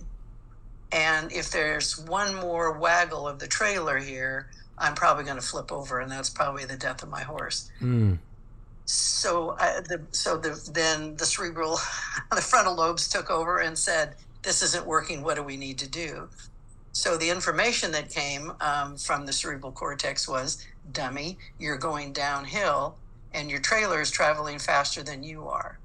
And 0.91 1.31
if 1.31 1.49
there's 1.51 1.99
one 1.99 2.35
more 2.35 2.77
waggle 2.77 3.27
of 3.27 3.39
the 3.39 3.47
trailer 3.47 3.97
here, 3.97 4.49
I'm 4.77 4.93
probably 4.93 5.23
going 5.23 5.37
to 5.37 5.45
flip 5.45 5.71
over, 5.71 5.99
and 5.99 6.11
that's 6.11 6.29
probably 6.29 6.65
the 6.65 6.77
death 6.77 7.03
of 7.03 7.09
my 7.09 7.21
horse. 7.21 7.71
Mm. 7.81 8.19
So, 8.85 9.55
I, 9.59 9.81
the, 9.81 10.01
so 10.11 10.37
the, 10.37 10.69
then 10.71 11.15
the 11.15 11.25
cerebral, 11.25 11.79
the 12.31 12.41
frontal 12.41 12.75
lobes 12.75 13.07
took 13.07 13.31
over 13.31 13.59
and 13.59 13.77
said, 13.77 14.15
"This 14.43 14.61
isn't 14.61 14.85
working. 14.85 15.23
What 15.23 15.35
do 15.35 15.43
we 15.43 15.57
need 15.57 15.77
to 15.79 15.89
do?" 15.89 16.29
So 16.91 17.17
the 17.17 17.29
information 17.29 17.91
that 17.93 18.09
came 18.09 18.53
um, 18.61 18.97
from 18.97 19.25
the 19.25 19.33
cerebral 19.33 19.71
cortex 19.71 20.27
was, 20.27 20.65
"Dummy, 20.91 21.37
you're 21.59 21.77
going 21.77 22.13
downhill, 22.13 22.97
and 23.33 23.49
your 23.49 23.59
trailer 23.59 24.01
is 24.01 24.11
traveling 24.11 24.59
faster 24.59 25.03
than 25.03 25.23
you 25.23 25.47
are. 25.47 25.79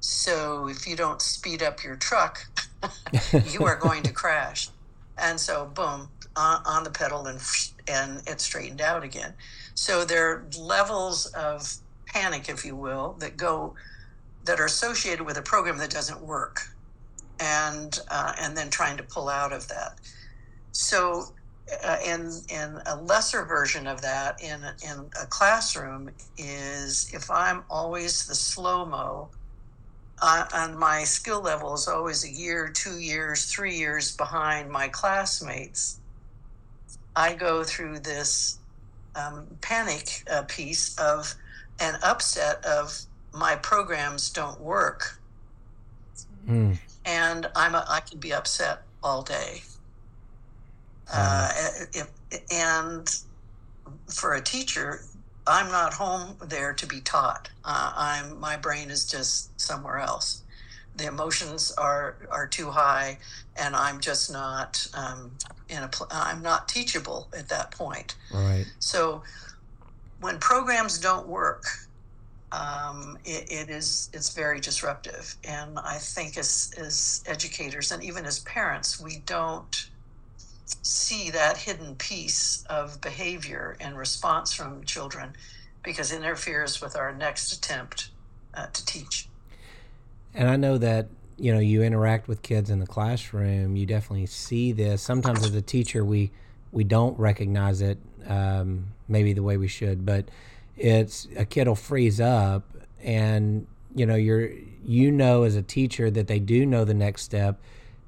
So 0.00 0.68
if 0.68 0.86
you 0.86 0.96
don't 0.96 1.20
speed 1.20 1.62
up 1.62 1.84
your 1.84 1.96
truck, 1.96 2.46
you 3.50 3.64
are 3.64 3.76
going 3.76 4.02
to 4.04 4.12
crash." 4.12 4.68
And 5.18 5.38
so, 5.38 5.66
boom, 5.66 6.08
on, 6.36 6.62
on 6.64 6.84
the 6.84 6.90
pedal, 6.90 7.26
and 7.26 7.40
and 7.88 8.22
it 8.26 8.40
straightened 8.40 8.80
out 8.80 9.04
again. 9.04 9.34
So 9.74 10.04
there 10.04 10.30
are 10.30 10.46
levels 10.58 11.26
of 11.26 11.74
panic, 12.06 12.48
if 12.48 12.64
you 12.64 12.76
will, 12.76 13.16
that 13.20 13.36
go 13.36 13.74
that 14.44 14.58
are 14.58 14.64
associated 14.64 15.24
with 15.24 15.36
a 15.36 15.42
program 15.42 15.78
that 15.78 15.90
doesn't 15.90 16.20
work, 16.22 16.60
and 17.38 17.98
uh, 18.08 18.32
and 18.40 18.56
then 18.56 18.70
trying 18.70 18.96
to 18.96 19.02
pull 19.02 19.28
out 19.28 19.52
of 19.52 19.68
that. 19.68 19.98
So, 20.72 21.34
uh, 21.84 21.96
in 22.04 22.32
in 22.48 22.78
a 22.86 22.96
lesser 22.96 23.44
version 23.44 23.86
of 23.86 24.02
that, 24.02 24.42
in 24.42 24.62
in 24.86 25.10
a 25.20 25.26
classroom, 25.26 26.10
is 26.36 27.10
if 27.12 27.30
I'm 27.30 27.64
always 27.70 28.26
the 28.26 28.34
slow 28.34 28.84
mo, 28.84 29.30
uh, 30.20 30.46
and 30.54 30.78
my 30.78 31.04
skill 31.04 31.40
level 31.40 31.74
is 31.74 31.88
always 31.88 32.24
a 32.24 32.30
year, 32.30 32.68
two 32.68 32.98
years, 32.98 33.46
three 33.46 33.76
years 33.76 34.16
behind 34.16 34.70
my 34.70 34.88
classmates. 34.88 36.00
I 37.16 37.34
go 37.34 37.64
through 37.64 38.00
this 38.00 38.58
um, 39.14 39.46
panic 39.60 40.22
uh, 40.30 40.42
piece 40.42 40.98
of 40.98 41.34
an 41.80 41.98
upset 42.02 42.64
of 42.64 42.98
my 43.32 43.56
programs 43.56 44.30
don't 44.30 44.60
work, 44.60 45.20
mm. 46.48 46.78
and 47.04 47.46
I'm 47.56 47.74
a, 47.74 47.84
I 47.88 48.00
can 48.00 48.18
be 48.18 48.32
upset 48.32 48.82
all 49.02 49.22
day. 49.22 49.62
Uh, 51.12 51.52
if, 51.92 52.10
and 52.52 53.08
for 54.08 54.34
a 54.34 54.40
teacher, 54.40 55.00
I'm 55.46 55.70
not 55.70 55.94
home 55.94 56.36
there 56.42 56.72
to 56.72 56.86
be 56.86 57.00
taught. 57.00 57.50
Uh, 57.64 57.92
I'm 57.96 58.38
my 58.38 58.56
brain 58.56 58.90
is 58.90 59.06
just 59.06 59.60
somewhere 59.60 59.98
else. 59.98 60.42
The 60.94 61.06
emotions 61.06 61.72
are 61.72 62.16
are 62.30 62.46
too 62.46 62.70
high, 62.70 63.18
and 63.56 63.74
I'm 63.74 64.00
just 64.00 64.30
not 64.32 64.86
um, 64.94 65.32
in 65.68 65.82
a. 65.82 65.90
I'm 66.10 66.42
not 66.42 66.68
teachable 66.68 67.28
at 67.36 67.48
that 67.48 67.72
point. 67.72 68.16
Right. 68.32 68.66
So 68.78 69.22
when 70.20 70.38
programs 70.38 70.98
don't 70.98 71.26
work, 71.26 71.64
um, 72.52 73.18
it, 73.24 73.50
it 73.50 73.70
is 73.70 74.10
it's 74.12 74.34
very 74.34 74.60
disruptive. 74.60 75.36
And 75.44 75.78
I 75.78 75.98
think 75.98 76.36
as 76.36 76.72
as 76.76 77.22
educators 77.26 77.92
and 77.92 78.02
even 78.04 78.24
as 78.26 78.40
parents, 78.40 79.00
we 79.00 79.18
don't 79.24 79.89
see 80.82 81.30
that 81.30 81.56
hidden 81.56 81.94
piece 81.96 82.64
of 82.68 83.00
behavior 83.00 83.76
and 83.80 83.96
response 83.96 84.52
from 84.52 84.84
children 84.84 85.32
because 85.82 86.12
it 86.12 86.16
interferes 86.16 86.80
with 86.80 86.96
our 86.96 87.14
next 87.14 87.52
attempt 87.52 88.10
uh, 88.54 88.66
to 88.66 88.84
teach. 88.84 89.28
And 90.34 90.48
I 90.48 90.56
know 90.56 90.78
that 90.78 91.08
you 91.38 91.52
know 91.52 91.60
you 91.60 91.82
interact 91.82 92.28
with 92.28 92.42
kids 92.42 92.70
in 92.70 92.78
the 92.78 92.86
classroom. 92.86 93.76
You 93.76 93.86
definitely 93.86 94.26
see 94.26 94.72
this. 94.72 95.02
Sometimes 95.02 95.44
as 95.44 95.54
a 95.54 95.62
teacher, 95.62 96.04
we 96.04 96.30
we 96.72 96.84
don't 96.84 97.18
recognize 97.18 97.80
it 97.80 97.98
um, 98.28 98.86
maybe 99.08 99.32
the 99.32 99.42
way 99.42 99.56
we 99.56 99.68
should, 99.68 100.06
but 100.06 100.26
it's 100.76 101.26
a 101.36 101.44
kid 101.44 101.66
will 101.66 101.74
freeze 101.74 102.20
up, 102.20 102.64
and 103.02 103.66
you 103.94 104.06
know 104.06 104.14
you're 104.14 104.50
you 104.84 105.10
know 105.10 105.42
as 105.42 105.56
a 105.56 105.62
teacher 105.62 106.10
that 106.10 106.26
they 106.26 106.38
do 106.38 106.64
know 106.64 106.84
the 106.84 106.94
next 106.94 107.22
step, 107.22 107.60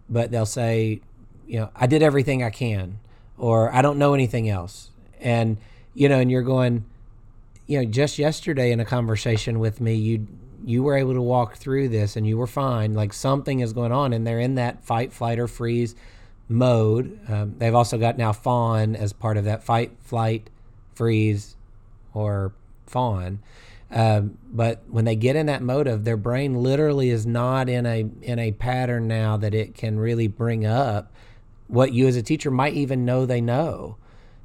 but 0.08 0.30
they'll 0.30 0.46
say 0.46 1.00
you 1.46 1.60
know, 1.60 1.70
I 1.74 1.86
did 1.86 2.02
everything 2.02 2.42
I 2.42 2.50
can, 2.50 2.98
or 3.38 3.72
I 3.74 3.82
don't 3.82 3.98
know 3.98 4.14
anything 4.14 4.48
else. 4.48 4.90
And, 5.20 5.58
you 5.94 6.08
know, 6.08 6.18
and 6.18 6.30
you're 6.30 6.42
going, 6.42 6.84
you 7.66 7.78
know, 7.78 7.84
just 7.84 8.18
yesterday 8.18 8.72
in 8.72 8.80
a 8.80 8.84
conversation 8.84 9.58
with 9.58 9.80
me, 9.80 9.94
you, 9.94 10.26
you 10.64 10.82
were 10.82 10.96
able 10.96 11.14
to 11.14 11.22
walk 11.22 11.56
through 11.56 11.88
this 11.88 12.16
and 12.16 12.26
you 12.26 12.36
were 12.36 12.46
fine. 12.46 12.94
Like 12.94 13.12
something 13.12 13.60
is 13.60 13.72
going 13.72 13.92
on, 13.92 14.12
and 14.12 14.26
they're 14.26 14.40
in 14.40 14.56
that 14.56 14.84
fight, 14.84 15.12
flight, 15.12 15.38
or 15.38 15.48
freeze 15.48 15.94
mode. 16.48 17.18
Um, 17.28 17.54
they've 17.58 17.74
also 17.74 17.98
got 17.98 18.18
now 18.18 18.32
fawn 18.32 18.94
as 18.94 19.12
part 19.12 19.36
of 19.36 19.44
that 19.44 19.62
fight, 19.62 19.92
flight, 20.00 20.50
freeze, 20.94 21.56
or 22.14 22.52
fawn. 22.86 23.40
Um, 23.90 24.38
but 24.50 24.82
when 24.88 25.04
they 25.04 25.16
get 25.16 25.36
in 25.36 25.46
that 25.46 25.62
mode 25.62 25.86
of 25.86 26.04
their 26.04 26.16
brain 26.16 26.54
literally 26.54 27.10
is 27.10 27.26
not 27.26 27.68
in 27.68 27.84
a 27.84 28.08
in 28.22 28.38
a 28.38 28.52
pattern 28.52 29.06
now 29.06 29.36
that 29.36 29.52
it 29.54 29.74
can 29.74 29.98
really 29.98 30.28
bring 30.28 30.64
up 30.64 31.12
what 31.68 31.92
you 31.92 32.06
as 32.06 32.16
a 32.16 32.22
teacher 32.22 32.50
might 32.50 32.74
even 32.74 33.04
know 33.04 33.26
they 33.26 33.40
know 33.40 33.96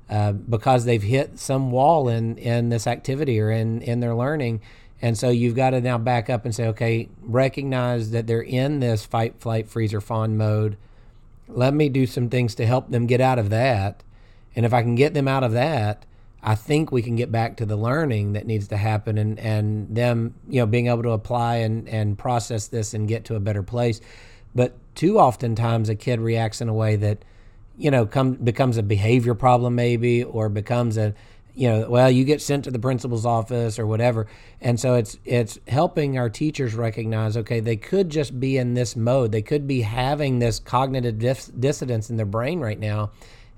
uh, 0.09 0.31
because 0.31 0.85
they've 0.85 1.03
hit 1.03 1.37
some 1.37 1.71
wall 1.71 2.07
in 2.07 2.37
in 2.37 2.69
this 2.69 2.87
activity 2.87 3.39
or 3.39 3.51
in 3.51 3.81
in 3.81 3.99
their 3.99 4.15
learning. 4.15 4.61
And 5.01 5.17
so 5.17 5.29
you've 5.29 5.55
got 5.55 5.71
to 5.71 5.81
now 5.81 5.97
back 5.97 6.29
up 6.29 6.45
and 6.45 6.55
say 6.55 6.67
okay 6.67 7.09
recognize 7.21 8.11
that 8.11 8.25
they're 8.27 8.41
in 8.41 8.79
this 8.79 9.05
fight 9.05 9.39
flight 9.39 9.67
freeze 9.67 9.93
or 9.93 10.01
fawn 10.01 10.37
mode. 10.37 10.77
Let 11.47 11.73
me 11.73 11.89
do 11.89 12.05
some 12.05 12.29
things 12.29 12.55
to 12.55 12.65
help 12.65 12.89
them 12.89 13.05
get 13.05 13.21
out 13.21 13.39
of 13.39 13.49
that. 13.49 14.03
And 14.55 14.65
if 14.65 14.73
i 14.73 14.81
can 14.81 14.95
get 14.95 15.13
them 15.13 15.27
out 15.27 15.43
of 15.43 15.51
that 15.51 16.03
i 16.41 16.55
think 16.55 16.91
we 16.91 17.03
can 17.03 17.15
get 17.15 17.31
back 17.31 17.57
to 17.57 17.65
the 17.65 17.75
learning 17.75 18.33
that 18.33 18.47
needs 18.47 18.67
to 18.69 18.77
happen 18.77 19.17
and 19.17 19.39
and 19.39 19.95
them 19.95 20.33
you 20.49 20.59
know 20.59 20.65
being 20.65 20.87
able 20.87 21.03
to 21.03 21.11
apply 21.11 21.57
and 21.57 21.87
and 21.87 22.17
process 22.17 22.67
this 22.67 22.93
and 22.95 23.07
get 23.07 23.25
to 23.25 23.35
a 23.35 23.39
better 23.39 23.61
place 23.61 24.01
but 24.55 24.75
too 24.95 25.19
often 25.19 25.55
times 25.55 25.89
a 25.89 25.95
kid 25.95 26.19
reacts 26.19 26.61
in 26.61 26.69
a 26.69 26.73
way 26.73 26.95
that, 26.95 27.23
you 27.77 27.91
know, 27.91 28.05
come 28.05 28.33
becomes 28.33 28.77
a 28.77 28.83
behavior 28.83 29.35
problem 29.35 29.75
maybe, 29.75 30.23
or 30.23 30.49
becomes 30.49 30.97
a, 30.97 31.13
you 31.53 31.69
know, 31.69 31.89
well, 31.89 32.09
you 32.09 32.23
get 32.23 32.41
sent 32.41 32.63
to 32.63 32.71
the 32.71 32.79
principal's 32.79 33.25
office 33.25 33.79
or 33.79 33.85
whatever. 33.85 34.27
And 34.61 34.79
so 34.79 34.95
it's 34.95 35.17
it's 35.25 35.59
helping 35.67 36.17
our 36.17 36.29
teachers 36.29 36.75
recognize, 36.75 37.37
okay, 37.37 37.59
they 37.59 37.77
could 37.77 38.09
just 38.09 38.39
be 38.39 38.57
in 38.57 38.73
this 38.73 38.95
mode. 38.95 39.31
They 39.31 39.41
could 39.41 39.67
be 39.67 39.81
having 39.81 40.39
this 40.39 40.59
cognitive 40.59 41.19
dis- 41.19 41.47
dissonance 41.47 42.09
in 42.09 42.17
their 42.17 42.25
brain 42.25 42.59
right 42.59 42.79
now, 42.79 43.11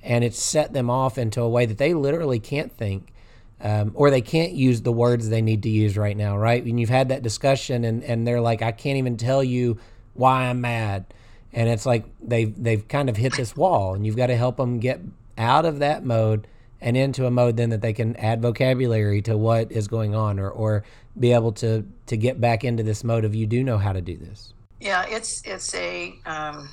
and 0.04 0.24
it's 0.24 0.42
set 0.42 0.74
them 0.74 0.90
off 0.90 1.18
into 1.18 1.42
a 1.42 1.50
way 1.50 1.66
that 1.66 1.78
they 1.78 1.94
literally 1.94 2.40
can't 2.40 2.72
think. 2.72 3.14
Um, 3.62 3.92
or 3.94 4.10
they 4.10 4.22
can't 4.22 4.54
use 4.54 4.84
the 4.84 4.92
words 4.94 5.28
they 5.28 5.42
need 5.42 5.64
to 5.64 5.70
use 5.70 5.98
right 5.98 6.16
now, 6.16 6.38
right? 6.38 6.64
And 6.64 6.80
you've 6.80 6.88
had 6.88 7.10
that 7.10 7.24
discussion, 7.24 7.84
and, 7.84 8.06
and 8.06 8.26
they're 8.26 8.40
like, 8.40 8.62
I 8.62 8.72
can't 8.72 8.98
even 8.98 9.18
tell 9.18 9.44
you 9.44 9.78
why 10.20 10.46
I'm 10.46 10.62
mad. 10.62 11.06
And 11.52 11.68
it's 11.68 11.86
like 11.86 12.06
they've 12.22 12.54
they've 12.62 12.88
kind 12.88 13.10
of 13.10 13.18
hit 13.18 13.36
this 13.36 13.56
wall, 13.56 13.96
and 13.96 14.06
you've 14.06 14.18
got 14.18 14.28
to 14.28 14.36
help 14.36 14.58
them 14.58 14.80
get 14.80 15.00
out 15.38 15.66
of 15.66 15.80
that 15.80 16.06
mode 16.06 16.48
and 16.82 16.96
into 16.96 17.26
a 17.26 17.32
mode 17.32 17.58
then 17.58 17.72
that 17.72 17.82
they 17.82 17.94
can 17.94 18.16
add 18.18 18.42
vocabulary 18.42 19.22
to 19.24 19.36
what 19.36 19.72
is 19.72 19.88
going 19.88 20.14
on, 20.14 20.40
or 20.40 20.50
or 20.52 20.84
be 21.20 21.34
able 21.34 21.52
to 21.54 21.86
to 22.06 22.18
get 22.18 22.40
back 22.40 22.64
into 22.64 22.84
this 22.84 23.04
mode 23.04 23.26
of 23.26 23.34
you 23.34 23.48
do 23.48 23.64
know 23.64 23.80
how 23.80 23.94
to 23.94 24.02
do 24.02 24.16
this. 24.16 24.54
Yeah, 24.80 25.06
it's 25.08 25.42
it's 25.44 25.74
a 25.74 26.14
um, 26.26 26.70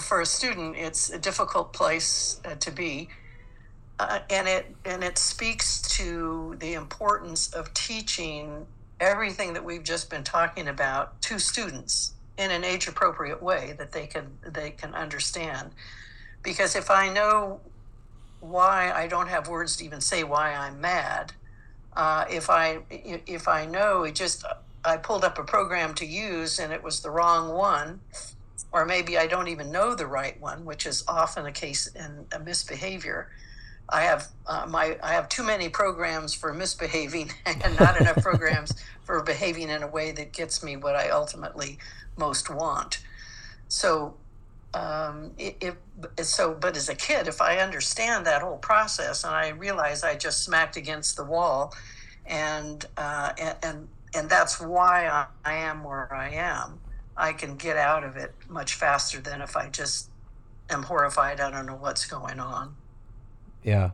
for 0.00 0.20
a 0.20 0.26
student, 0.26 0.76
it's 0.76 1.10
a 1.10 1.18
difficult 1.18 1.72
place 1.72 2.40
uh, 2.44 2.54
to 2.56 2.70
be. 2.70 3.08
Uh, 4.00 4.20
and 4.30 4.46
it 4.46 4.76
and 4.84 5.02
it 5.02 5.18
speaks 5.18 5.82
to 5.96 6.56
the 6.60 6.74
importance 6.74 7.52
of 7.52 7.72
teaching 7.74 8.66
everything 9.00 9.52
that 9.54 9.64
we've 9.64 9.84
just 9.84 10.10
been 10.10 10.24
talking 10.24 10.68
about 10.68 11.20
to 11.22 11.38
students 11.38 12.14
in 12.36 12.50
an 12.50 12.64
age 12.64 12.88
appropriate 12.88 13.42
way 13.42 13.74
that 13.78 13.92
they 13.92 14.06
can 14.06 14.38
they 14.46 14.70
can 14.70 14.94
understand. 14.94 15.70
Because 16.42 16.76
if 16.76 16.90
i 16.90 17.08
know 17.08 17.60
why 18.40 18.92
i 18.92 19.06
don't 19.06 19.28
have 19.28 19.48
words 19.48 19.76
to 19.76 19.84
even 19.84 20.00
say 20.00 20.22
why 20.22 20.52
i'm 20.54 20.80
mad 20.80 21.32
uh, 21.96 22.24
if 22.30 22.48
i 22.48 22.78
if 22.90 23.48
i 23.48 23.66
know 23.66 24.04
it 24.04 24.14
just 24.14 24.44
i 24.84 24.96
pulled 24.96 25.24
up 25.24 25.38
a 25.38 25.44
program 25.44 25.94
to 25.94 26.06
use 26.06 26.58
and 26.58 26.72
it 26.72 26.82
was 26.82 27.00
the 27.00 27.10
wrong 27.10 27.52
one 27.52 28.00
or 28.72 28.84
maybe 28.86 29.18
i 29.18 29.26
don't 29.26 29.48
even 29.48 29.72
know 29.72 29.94
the 29.94 30.06
right 30.06 30.40
one 30.40 30.64
which 30.64 30.86
is 30.86 31.02
often 31.08 31.46
a 31.46 31.52
case 31.52 31.88
in 31.88 32.26
a 32.32 32.38
misbehavior 32.38 33.28
I 33.88 34.02
have 34.02 34.28
uh, 34.46 34.66
my 34.68 34.98
I 35.02 35.12
have 35.12 35.28
too 35.28 35.42
many 35.42 35.68
programs 35.68 36.34
for 36.34 36.52
misbehaving 36.52 37.32
and 37.46 37.78
not 37.78 38.00
enough 38.00 38.22
programs 38.22 38.72
for 39.02 39.22
behaving 39.22 39.70
in 39.70 39.82
a 39.82 39.88
way 39.88 40.12
that 40.12 40.32
gets 40.32 40.62
me 40.62 40.76
what 40.76 40.94
I 40.94 41.10
ultimately 41.10 41.78
most 42.16 42.50
want. 42.50 43.00
So 43.68 44.14
um, 44.74 45.32
if, 45.38 45.76
so, 46.22 46.54
but 46.54 46.76
as 46.76 46.88
a 46.88 46.94
kid, 46.94 47.26
if 47.26 47.40
I 47.40 47.58
understand 47.58 48.26
that 48.26 48.42
whole 48.42 48.58
process 48.58 49.24
and 49.24 49.34
I 49.34 49.48
realize 49.48 50.04
I 50.04 50.14
just 50.14 50.44
smacked 50.44 50.76
against 50.76 51.16
the 51.16 51.24
wall, 51.24 51.74
and 52.26 52.84
uh, 52.96 53.32
and, 53.62 53.88
and 54.14 54.28
that's 54.28 54.60
why 54.60 55.26
I 55.44 55.54
am 55.54 55.84
where 55.84 56.12
I 56.12 56.30
am, 56.30 56.80
I 57.16 57.32
can 57.32 57.56
get 57.56 57.76
out 57.76 58.04
of 58.04 58.16
it 58.16 58.34
much 58.48 58.74
faster 58.74 59.20
than 59.20 59.40
if 59.40 59.56
I 59.56 59.70
just 59.70 60.10
am 60.68 60.82
horrified. 60.82 61.40
I 61.40 61.50
don't 61.50 61.66
know 61.66 61.76
what's 61.76 62.04
going 62.04 62.38
on. 62.38 62.76
Yeah. 63.68 63.90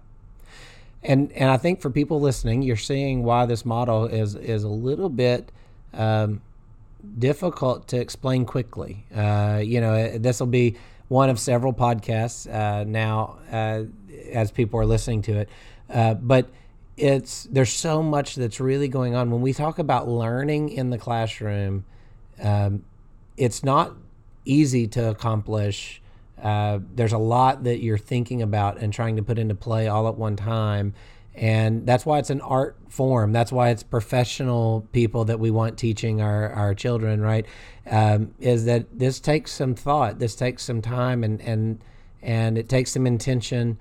And 1.03 1.33
and 1.33 1.51
I 1.51 1.57
think 1.57 1.81
for 1.81 1.91
people 1.91 2.21
listening, 2.21 2.63
you're 2.63 2.77
seeing 2.77 3.25
why 3.25 3.45
this 3.45 3.65
model 3.65 4.07
is 4.07 4.37
is 4.37 4.63
a 4.63 4.69
little 4.69 5.09
bit 5.09 5.51
um, 5.93 6.41
difficult 7.19 7.89
to 7.89 8.01
explain 8.01 8.47
quickly. 8.47 9.05
Uh, 9.15 9.61
you 9.63 9.81
know, 9.81 10.17
this 10.17 10.39
will 10.41 10.47
be 10.47 10.77
one 11.09 11.29
of 11.29 11.39
several 11.39 11.73
podcasts 11.73 12.49
uh, 12.53 12.85
now 12.85 13.39
uh, 13.51 13.83
as 14.33 14.51
people 14.51 14.79
are 14.81 14.87
listening 14.87 15.23
to 15.23 15.41
it. 15.41 15.49
Uh, 15.91 16.15
but 16.15 16.49
it's 16.97 17.45
there's 17.51 17.73
so 17.73 18.01
much 18.01 18.37
that's 18.37 18.61
really 18.61 18.89
going 18.89 19.17
on 19.17 19.31
when 19.31 19.43
we 19.43 19.53
talk 19.53 19.81
about 19.81 20.09
learning 20.09 20.69
in 20.71 20.91
the 20.91 20.99
classroom. 20.99 21.85
Um, 22.41 22.85
it's 23.37 23.65
not 23.65 23.93
easy 24.45 24.87
to 24.87 25.11
accomplish. 25.11 26.01
Uh, 26.43 26.81
there's 26.95 27.13
a 27.13 27.19
lot 27.19 27.65
that 27.65 27.81
you're 27.83 27.99
thinking 27.99 28.43
about 28.43 28.79
and 28.79 28.93
trying 28.93 29.17
to 29.17 29.23
put 29.23 29.39
into 29.39 29.55
play 29.55 29.89
all 29.89 30.09
at 30.09 30.17
one 30.17 30.37
time. 30.37 30.95
And 31.35 31.85
that's 31.85 32.07
why 32.07 32.19
it's 32.19 32.31
an 32.31 32.41
art 32.43 32.77
form. 32.89 33.33
That's 33.33 33.51
why 33.51 33.71
it's 33.71 33.83
professional 33.83 34.87
people 34.93 35.25
that 35.25 35.41
we 35.41 35.51
want 35.51 35.79
teaching 35.79 36.21
our, 36.21 36.51
our 36.51 36.75
children 36.75 37.21
right? 37.21 37.45
Um, 37.91 38.35
is 38.39 38.67
that 38.67 38.99
this 38.99 39.19
takes 39.21 39.53
some 39.53 39.75
thought 39.75 40.19
this 40.19 40.35
takes 40.37 40.63
some 40.63 40.81
time 40.81 41.25
and 41.25 41.41
and 41.41 41.81
and 42.23 42.57
it 42.57 42.69
takes 42.69 42.93
some 42.93 43.07
intention. 43.07 43.79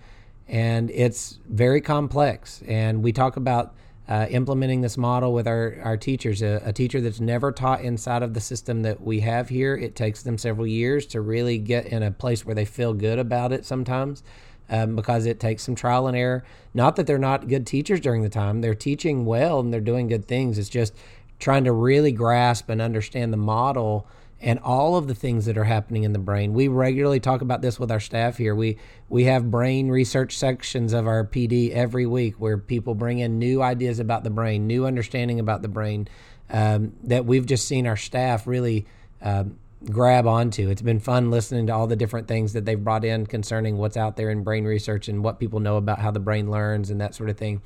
And 0.47 0.91
it's 0.91 1.39
very 1.47 1.79
complex. 1.79 2.61
And 2.67 3.01
we 3.01 3.13
talk 3.13 3.37
about 3.37 3.73
uh, 4.07 4.27
implementing 4.29 4.81
this 4.81 4.97
model 4.97 5.33
with 5.33 5.47
our, 5.47 5.77
our 5.83 5.97
teachers 5.97 6.41
a, 6.41 6.61
a 6.65 6.73
teacher 6.73 6.99
that's 6.99 7.21
never 7.21 7.51
taught 7.51 7.81
inside 7.81 8.21
of 8.21 8.33
the 8.33 8.41
system 8.41 8.81
that 8.81 9.01
we 9.01 9.21
have 9.21 9.49
here 9.49 9.75
it 9.75 9.95
takes 9.95 10.23
them 10.23 10.37
several 10.37 10.67
years 10.67 11.05
to 11.05 11.21
really 11.21 11.57
get 11.57 11.85
in 11.85 12.03
a 12.03 12.11
place 12.11 12.45
where 12.45 12.55
they 12.55 12.65
feel 12.65 12.93
good 12.93 13.17
about 13.17 13.53
it 13.53 13.65
sometimes 13.65 14.23
um, 14.69 14.95
because 14.95 15.25
it 15.25 15.39
takes 15.39 15.63
some 15.63 15.75
trial 15.75 16.07
and 16.07 16.17
error. 16.17 16.43
Not 16.73 16.95
that 16.95 17.07
they're 17.07 17.17
not 17.17 17.47
good 17.47 17.67
teachers 17.67 17.99
during 17.99 18.23
the 18.23 18.29
time, 18.29 18.61
they're 18.61 18.75
teaching 18.75 19.25
well 19.25 19.59
and 19.59 19.73
they're 19.73 19.81
doing 19.81 20.07
good 20.07 20.25
things. 20.25 20.57
It's 20.57 20.69
just 20.69 20.95
trying 21.39 21.63
to 21.65 21.71
really 21.71 22.11
grasp 22.11 22.69
and 22.69 22.81
understand 22.81 23.33
the 23.33 23.37
model 23.37 24.07
and 24.43 24.59
all 24.59 24.97
of 24.97 25.07
the 25.07 25.15
things 25.15 25.45
that 25.45 25.57
are 25.57 25.63
happening 25.63 26.03
in 26.03 26.11
the 26.11 26.19
brain. 26.19 26.53
We 26.53 26.67
regularly 26.67 27.21
talk 27.21 27.41
about 27.41 27.61
this 27.61 27.79
with 27.79 27.89
our 27.89 28.01
staff 28.01 28.37
here. 28.37 28.53
We 28.53 28.77
we 29.07 29.23
have 29.23 29.49
brain 29.49 29.87
research 29.87 30.37
sections 30.37 30.91
of 30.91 31.07
our 31.07 31.25
PD 31.25 31.71
every 31.71 32.05
week 32.05 32.35
where 32.35 32.57
people 32.57 32.93
bring 32.93 33.19
in 33.19 33.39
new 33.39 33.61
ideas 33.61 33.99
about 33.99 34.25
the 34.25 34.29
brain, 34.29 34.67
new 34.67 34.85
understanding 34.85 35.39
about 35.39 35.61
the 35.61 35.69
brain 35.69 36.09
um, 36.49 36.93
that 37.03 37.25
we've 37.25 37.45
just 37.45 37.67
seen 37.67 37.87
our 37.87 37.95
staff 37.95 38.45
really 38.45 38.85
um, 39.21 39.57
grab 39.85 40.27
onto. 40.27 40.69
It's 40.69 40.81
been 40.81 40.99
fun 40.99 41.31
listening 41.31 41.67
to 41.67 41.73
all 41.73 41.87
the 41.87 41.95
different 41.95 42.27
things 42.27 42.53
that 42.53 42.65
they've 42.65 42.81
brought 42.81 43.03
in 43.03 43.25
concerning 43.25 43.77
what's 43.77 43.97
out 43.97 44.15
there 44.15 44.29
in 44.29 44.43
brain 44.43 44.65
research 44.65 45.07
and 45.07 45.23
what 45.23 45.39
people 45.39 45.59
know 45.59 45.77
about 45.77 45.99
how 45.99 46.11
the 46.11 46.19
brain 46.19 46.49
learns 46.49 46.89
and 46.89 47.01
that 47.01 47.15
sort 47.15 47.29
of 47.29 47.37
thing. 47.37 47.61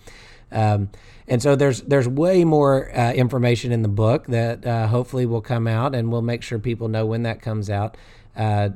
Um, 0.51 0.89
and 1.27 1.41
so 1.41 1.55
there's 1.55 1.81
there's 1.81 2.07
way 2.07 2.45
more 2.45 2.95
uh, 2.97 3.12
information 3.13 3.71
in 3.71 3.81
the 3.81 3.89
book 3.89 4.27
that 4.27 4.65
uh, 4.65 4.88
hopefully 4.88 5.25
will 5.25 5.41
come 5.41 5.67
out, 5.67 5.93
and 5.93 6.12
we'll 6.12 6.21
make 6.21 6.41
sure 6.41 6.57
people 6.57 6.88
know 6.88 7.05
when 7.05 7.24
that 7.24 7.41
comes 7.41 7.69
out. 7.69 7.97
Uh, 8.36 8.69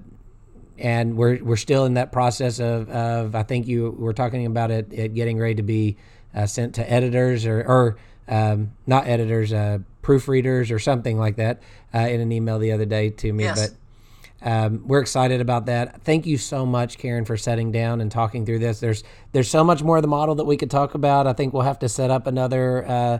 and 0.77 1.15
we're 1.15 1.41
we're 1.43 1.55
still 1.55 1.85
in 1.85 1.93
that 1.93 2.11
process 2.11 2.59
of, 2.59 2.89
of 2.89 3.35
I 3.35 3.43
think 3.43 3.67
you 3.67 3.91
were 3.91 4.13
talking 4.13 4.45
about 4.45 4.71
it, 4.71 4.91
it 4.91 5.13
getting 5.13 5.39
ready 5.39 5.55
to 5.55 5.63
be 5.63 5.97
uh, 6.35 6.45
sent 6.45 6.75
to 6.75 6.91
editors 6.91 7.45
or, 7.45 7.61
or 7.61 7.97
um, 8.27 8.71
not 8.87 9.07
editors, 9.07 9.53
uh, 9.53 9.79
proofreaders 10.11 10.71
or 10.71 10.79
something 10.79 11.17
like 11.17 11.37
that 11.37 11.61
uh, 11.93 11.99
in 11.99 12.21
an 12.21 12.31
email 12.31 12.59
the 12.59 12.71
other 12.71 12.85
day 12.85 13.09
to 13.09 13.31
me. 13.31 13.43
Yes. 13.43 13.69
But 13.69 13.77
um, 14.43 14.87
we're 14.87 15.01
excited 15.01 15.39
about 15.39 15.67
that. 15.67 16.01
Thank 16.01 16.25
you 16.25 16.37
so 16.37 16.65
much, 16.65 16.97
Karen, 16.97 17.25
for 17.25 17.37
setting 17.37 17.71
down 17.71 18.01
and 18.01 18.11
talking 18.11 18.45
through 18.45 18.59
this. 18.59 18.79
There's 18.79 19.03
there's 19.33 19.49
so 19.49 19.63
much 19.63 19.83
more 19.83 19.97
of 19.97 20.01
the 20.01 20.07
model 20.07 20.35
that 20.35 20.45
we 20.45 20.57
could 20.57 20.71
talk 20.71 20.95
about. 20.95 21.27
I 21.27 21.33
think 21.33 21.53
we'll 21.53 21.61
have 21.61 21.79
to 21.79 21.89
set 21.89 22.09
up 22.09 22.25
another 22.25 22.87
uh, 22.87 23.19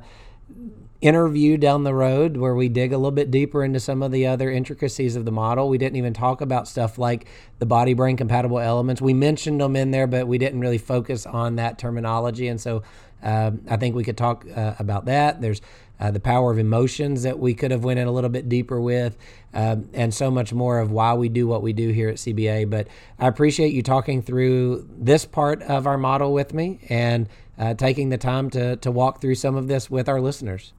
interview 0.99 1.57
down 1.57 1.83
the 1.83 1.93
road 1.93 2.37
where 2.37 2.55
we 2.55 2.69
dig 2.69 2.91
a 2.93 2.97
little 2.97 3.11
bit 3.11 3.31
deeper 3.31 3.63
into 3.63 3.79
some 3.79 4.01
of 4.03 4.11
the 4.11 4.27
other 4.27 4.49
intricacies 4.51 5.15
of 5.15 5.25
the 5.25 5.31
model. 5.31 5.69
We 5.69 5.77
didn't 5.77 5.97
even 5.97 6.13
talk 6.13 6.41
about 6.41 6.67
stuff 6.67 6.97
like 6.97 7.27
the 7.59 7.65
body 7.65 7.93
brain 7.93 8.17
compatible 8.17 8.59
elements. 8.59 9.01
We 9.01 9.13
mentioned 9.13 9.61
them 9.61 9.75
in 9.75 9.91
there, 9.91 10.07
but 10.07 10.27
we 10.27 10.37
didn't 10.37 10.59
really 10.59 10.77
focus 10.77 11.25
on 11.25 11.55
that 11.55 11.77
terminology. 11.77 12.47
And 12.47 12.59
so 12.59 12.83
um, 13.23 13.61
I 13.69 13.77
think 13.77 13.95
we 13.95 14.03
could 14.03 14.17
talk 14.17 14.45
uh, 14.55 14.75
about 14.79 15.05
that. 15.05 15.41
There's 15.41 15.61
uh, 16.01 16.09
the 16.09 16.19
power 16.19 16.51
of 16.51 16.57
emotions 16.57 17.21
that 17.23 17.37
we 17.37 17.53
could 17.53 17.69
have 17.69 17.83
went 17.83 17.99
in 17.99 18.07
a 18.07 18.11
little 18.11 18.29
bit 18.29 18.49
deeper 18.49 18.81
with, 18.81 19.15
um, 19.53 19.87
and 19.93 20.11
so 20.13 20.31
much 20.31 20.51
more 20.51 20.79
of 20.79 20.91
why 20.91 21.13
we 21.13 21.29
do 21.29 21.45
what 21.45 21.61
we 21.61 21.73
do 21.73 21.89
here 21.89 22.09
at 22.09 22.15
CBA. 22.15 22.69
But 22.69 22.87
I 23.19 23.27
appreciate 23.27 23.71
you 23.71 23.83
talking 23.83 24.23
through 24.23 24.89
this 24.97 25.25
part 25.25 25.61
of 25.61 25.85
our 25.85 25.99
model 25.99 26.33
with 26.33 26.53
me 26.55 26.79
and 26.89 27.29
uh, 27.59 27.75
taking 27.75 28.09
the 28.09 28.17
time 28.17 28.49
to 28.49 28.77
to 28.77 28.89
walk 28.89 29.21
through 29.21 29.35
some 29.35 29.55
of 29.55 29.67
this 29.67 29.91
with 29.91 30.09
our 30.09 30.19
listeners. 30.19 30.73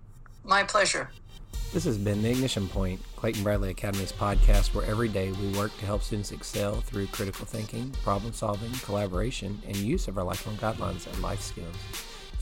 My 0.45 0.65
pleasure. 0.65 1.09
This 1.73 1.85
has 1.85 1.97
been 1.97 2.21
the 2.23 2.31
Ignition 2.31 2.69
Point, 2.69 3.01
Clayton 3.17 3.43
Bradley 3.43 3.71
Academy's 3.71 4.13
podcast, 4.13 4.75
where 4.75 4.85
every 4.85 5.09
day 5.09 5.33
we 5.33 5.49
work 5.57 5.75
to 5.79 5.87
help 5.87 6.03
students 6.03 6.31
excel 6.31 6.83
through 6.83 7.07
critical 7.07 7.47
thinking, 7.47 7.91
problem 8.03 8.35
solving, 8.35 8.71
collaboration, 8.81 9.63
and 9.67 9.77
use 9.77 10.07
of 10.07 10.19
our 10.19 10.25
lifelong 10.25 10.57
guidelines 10.57 11.07
and 11.07 11.23
life 11.23 11.41
skills. 11.41 11.77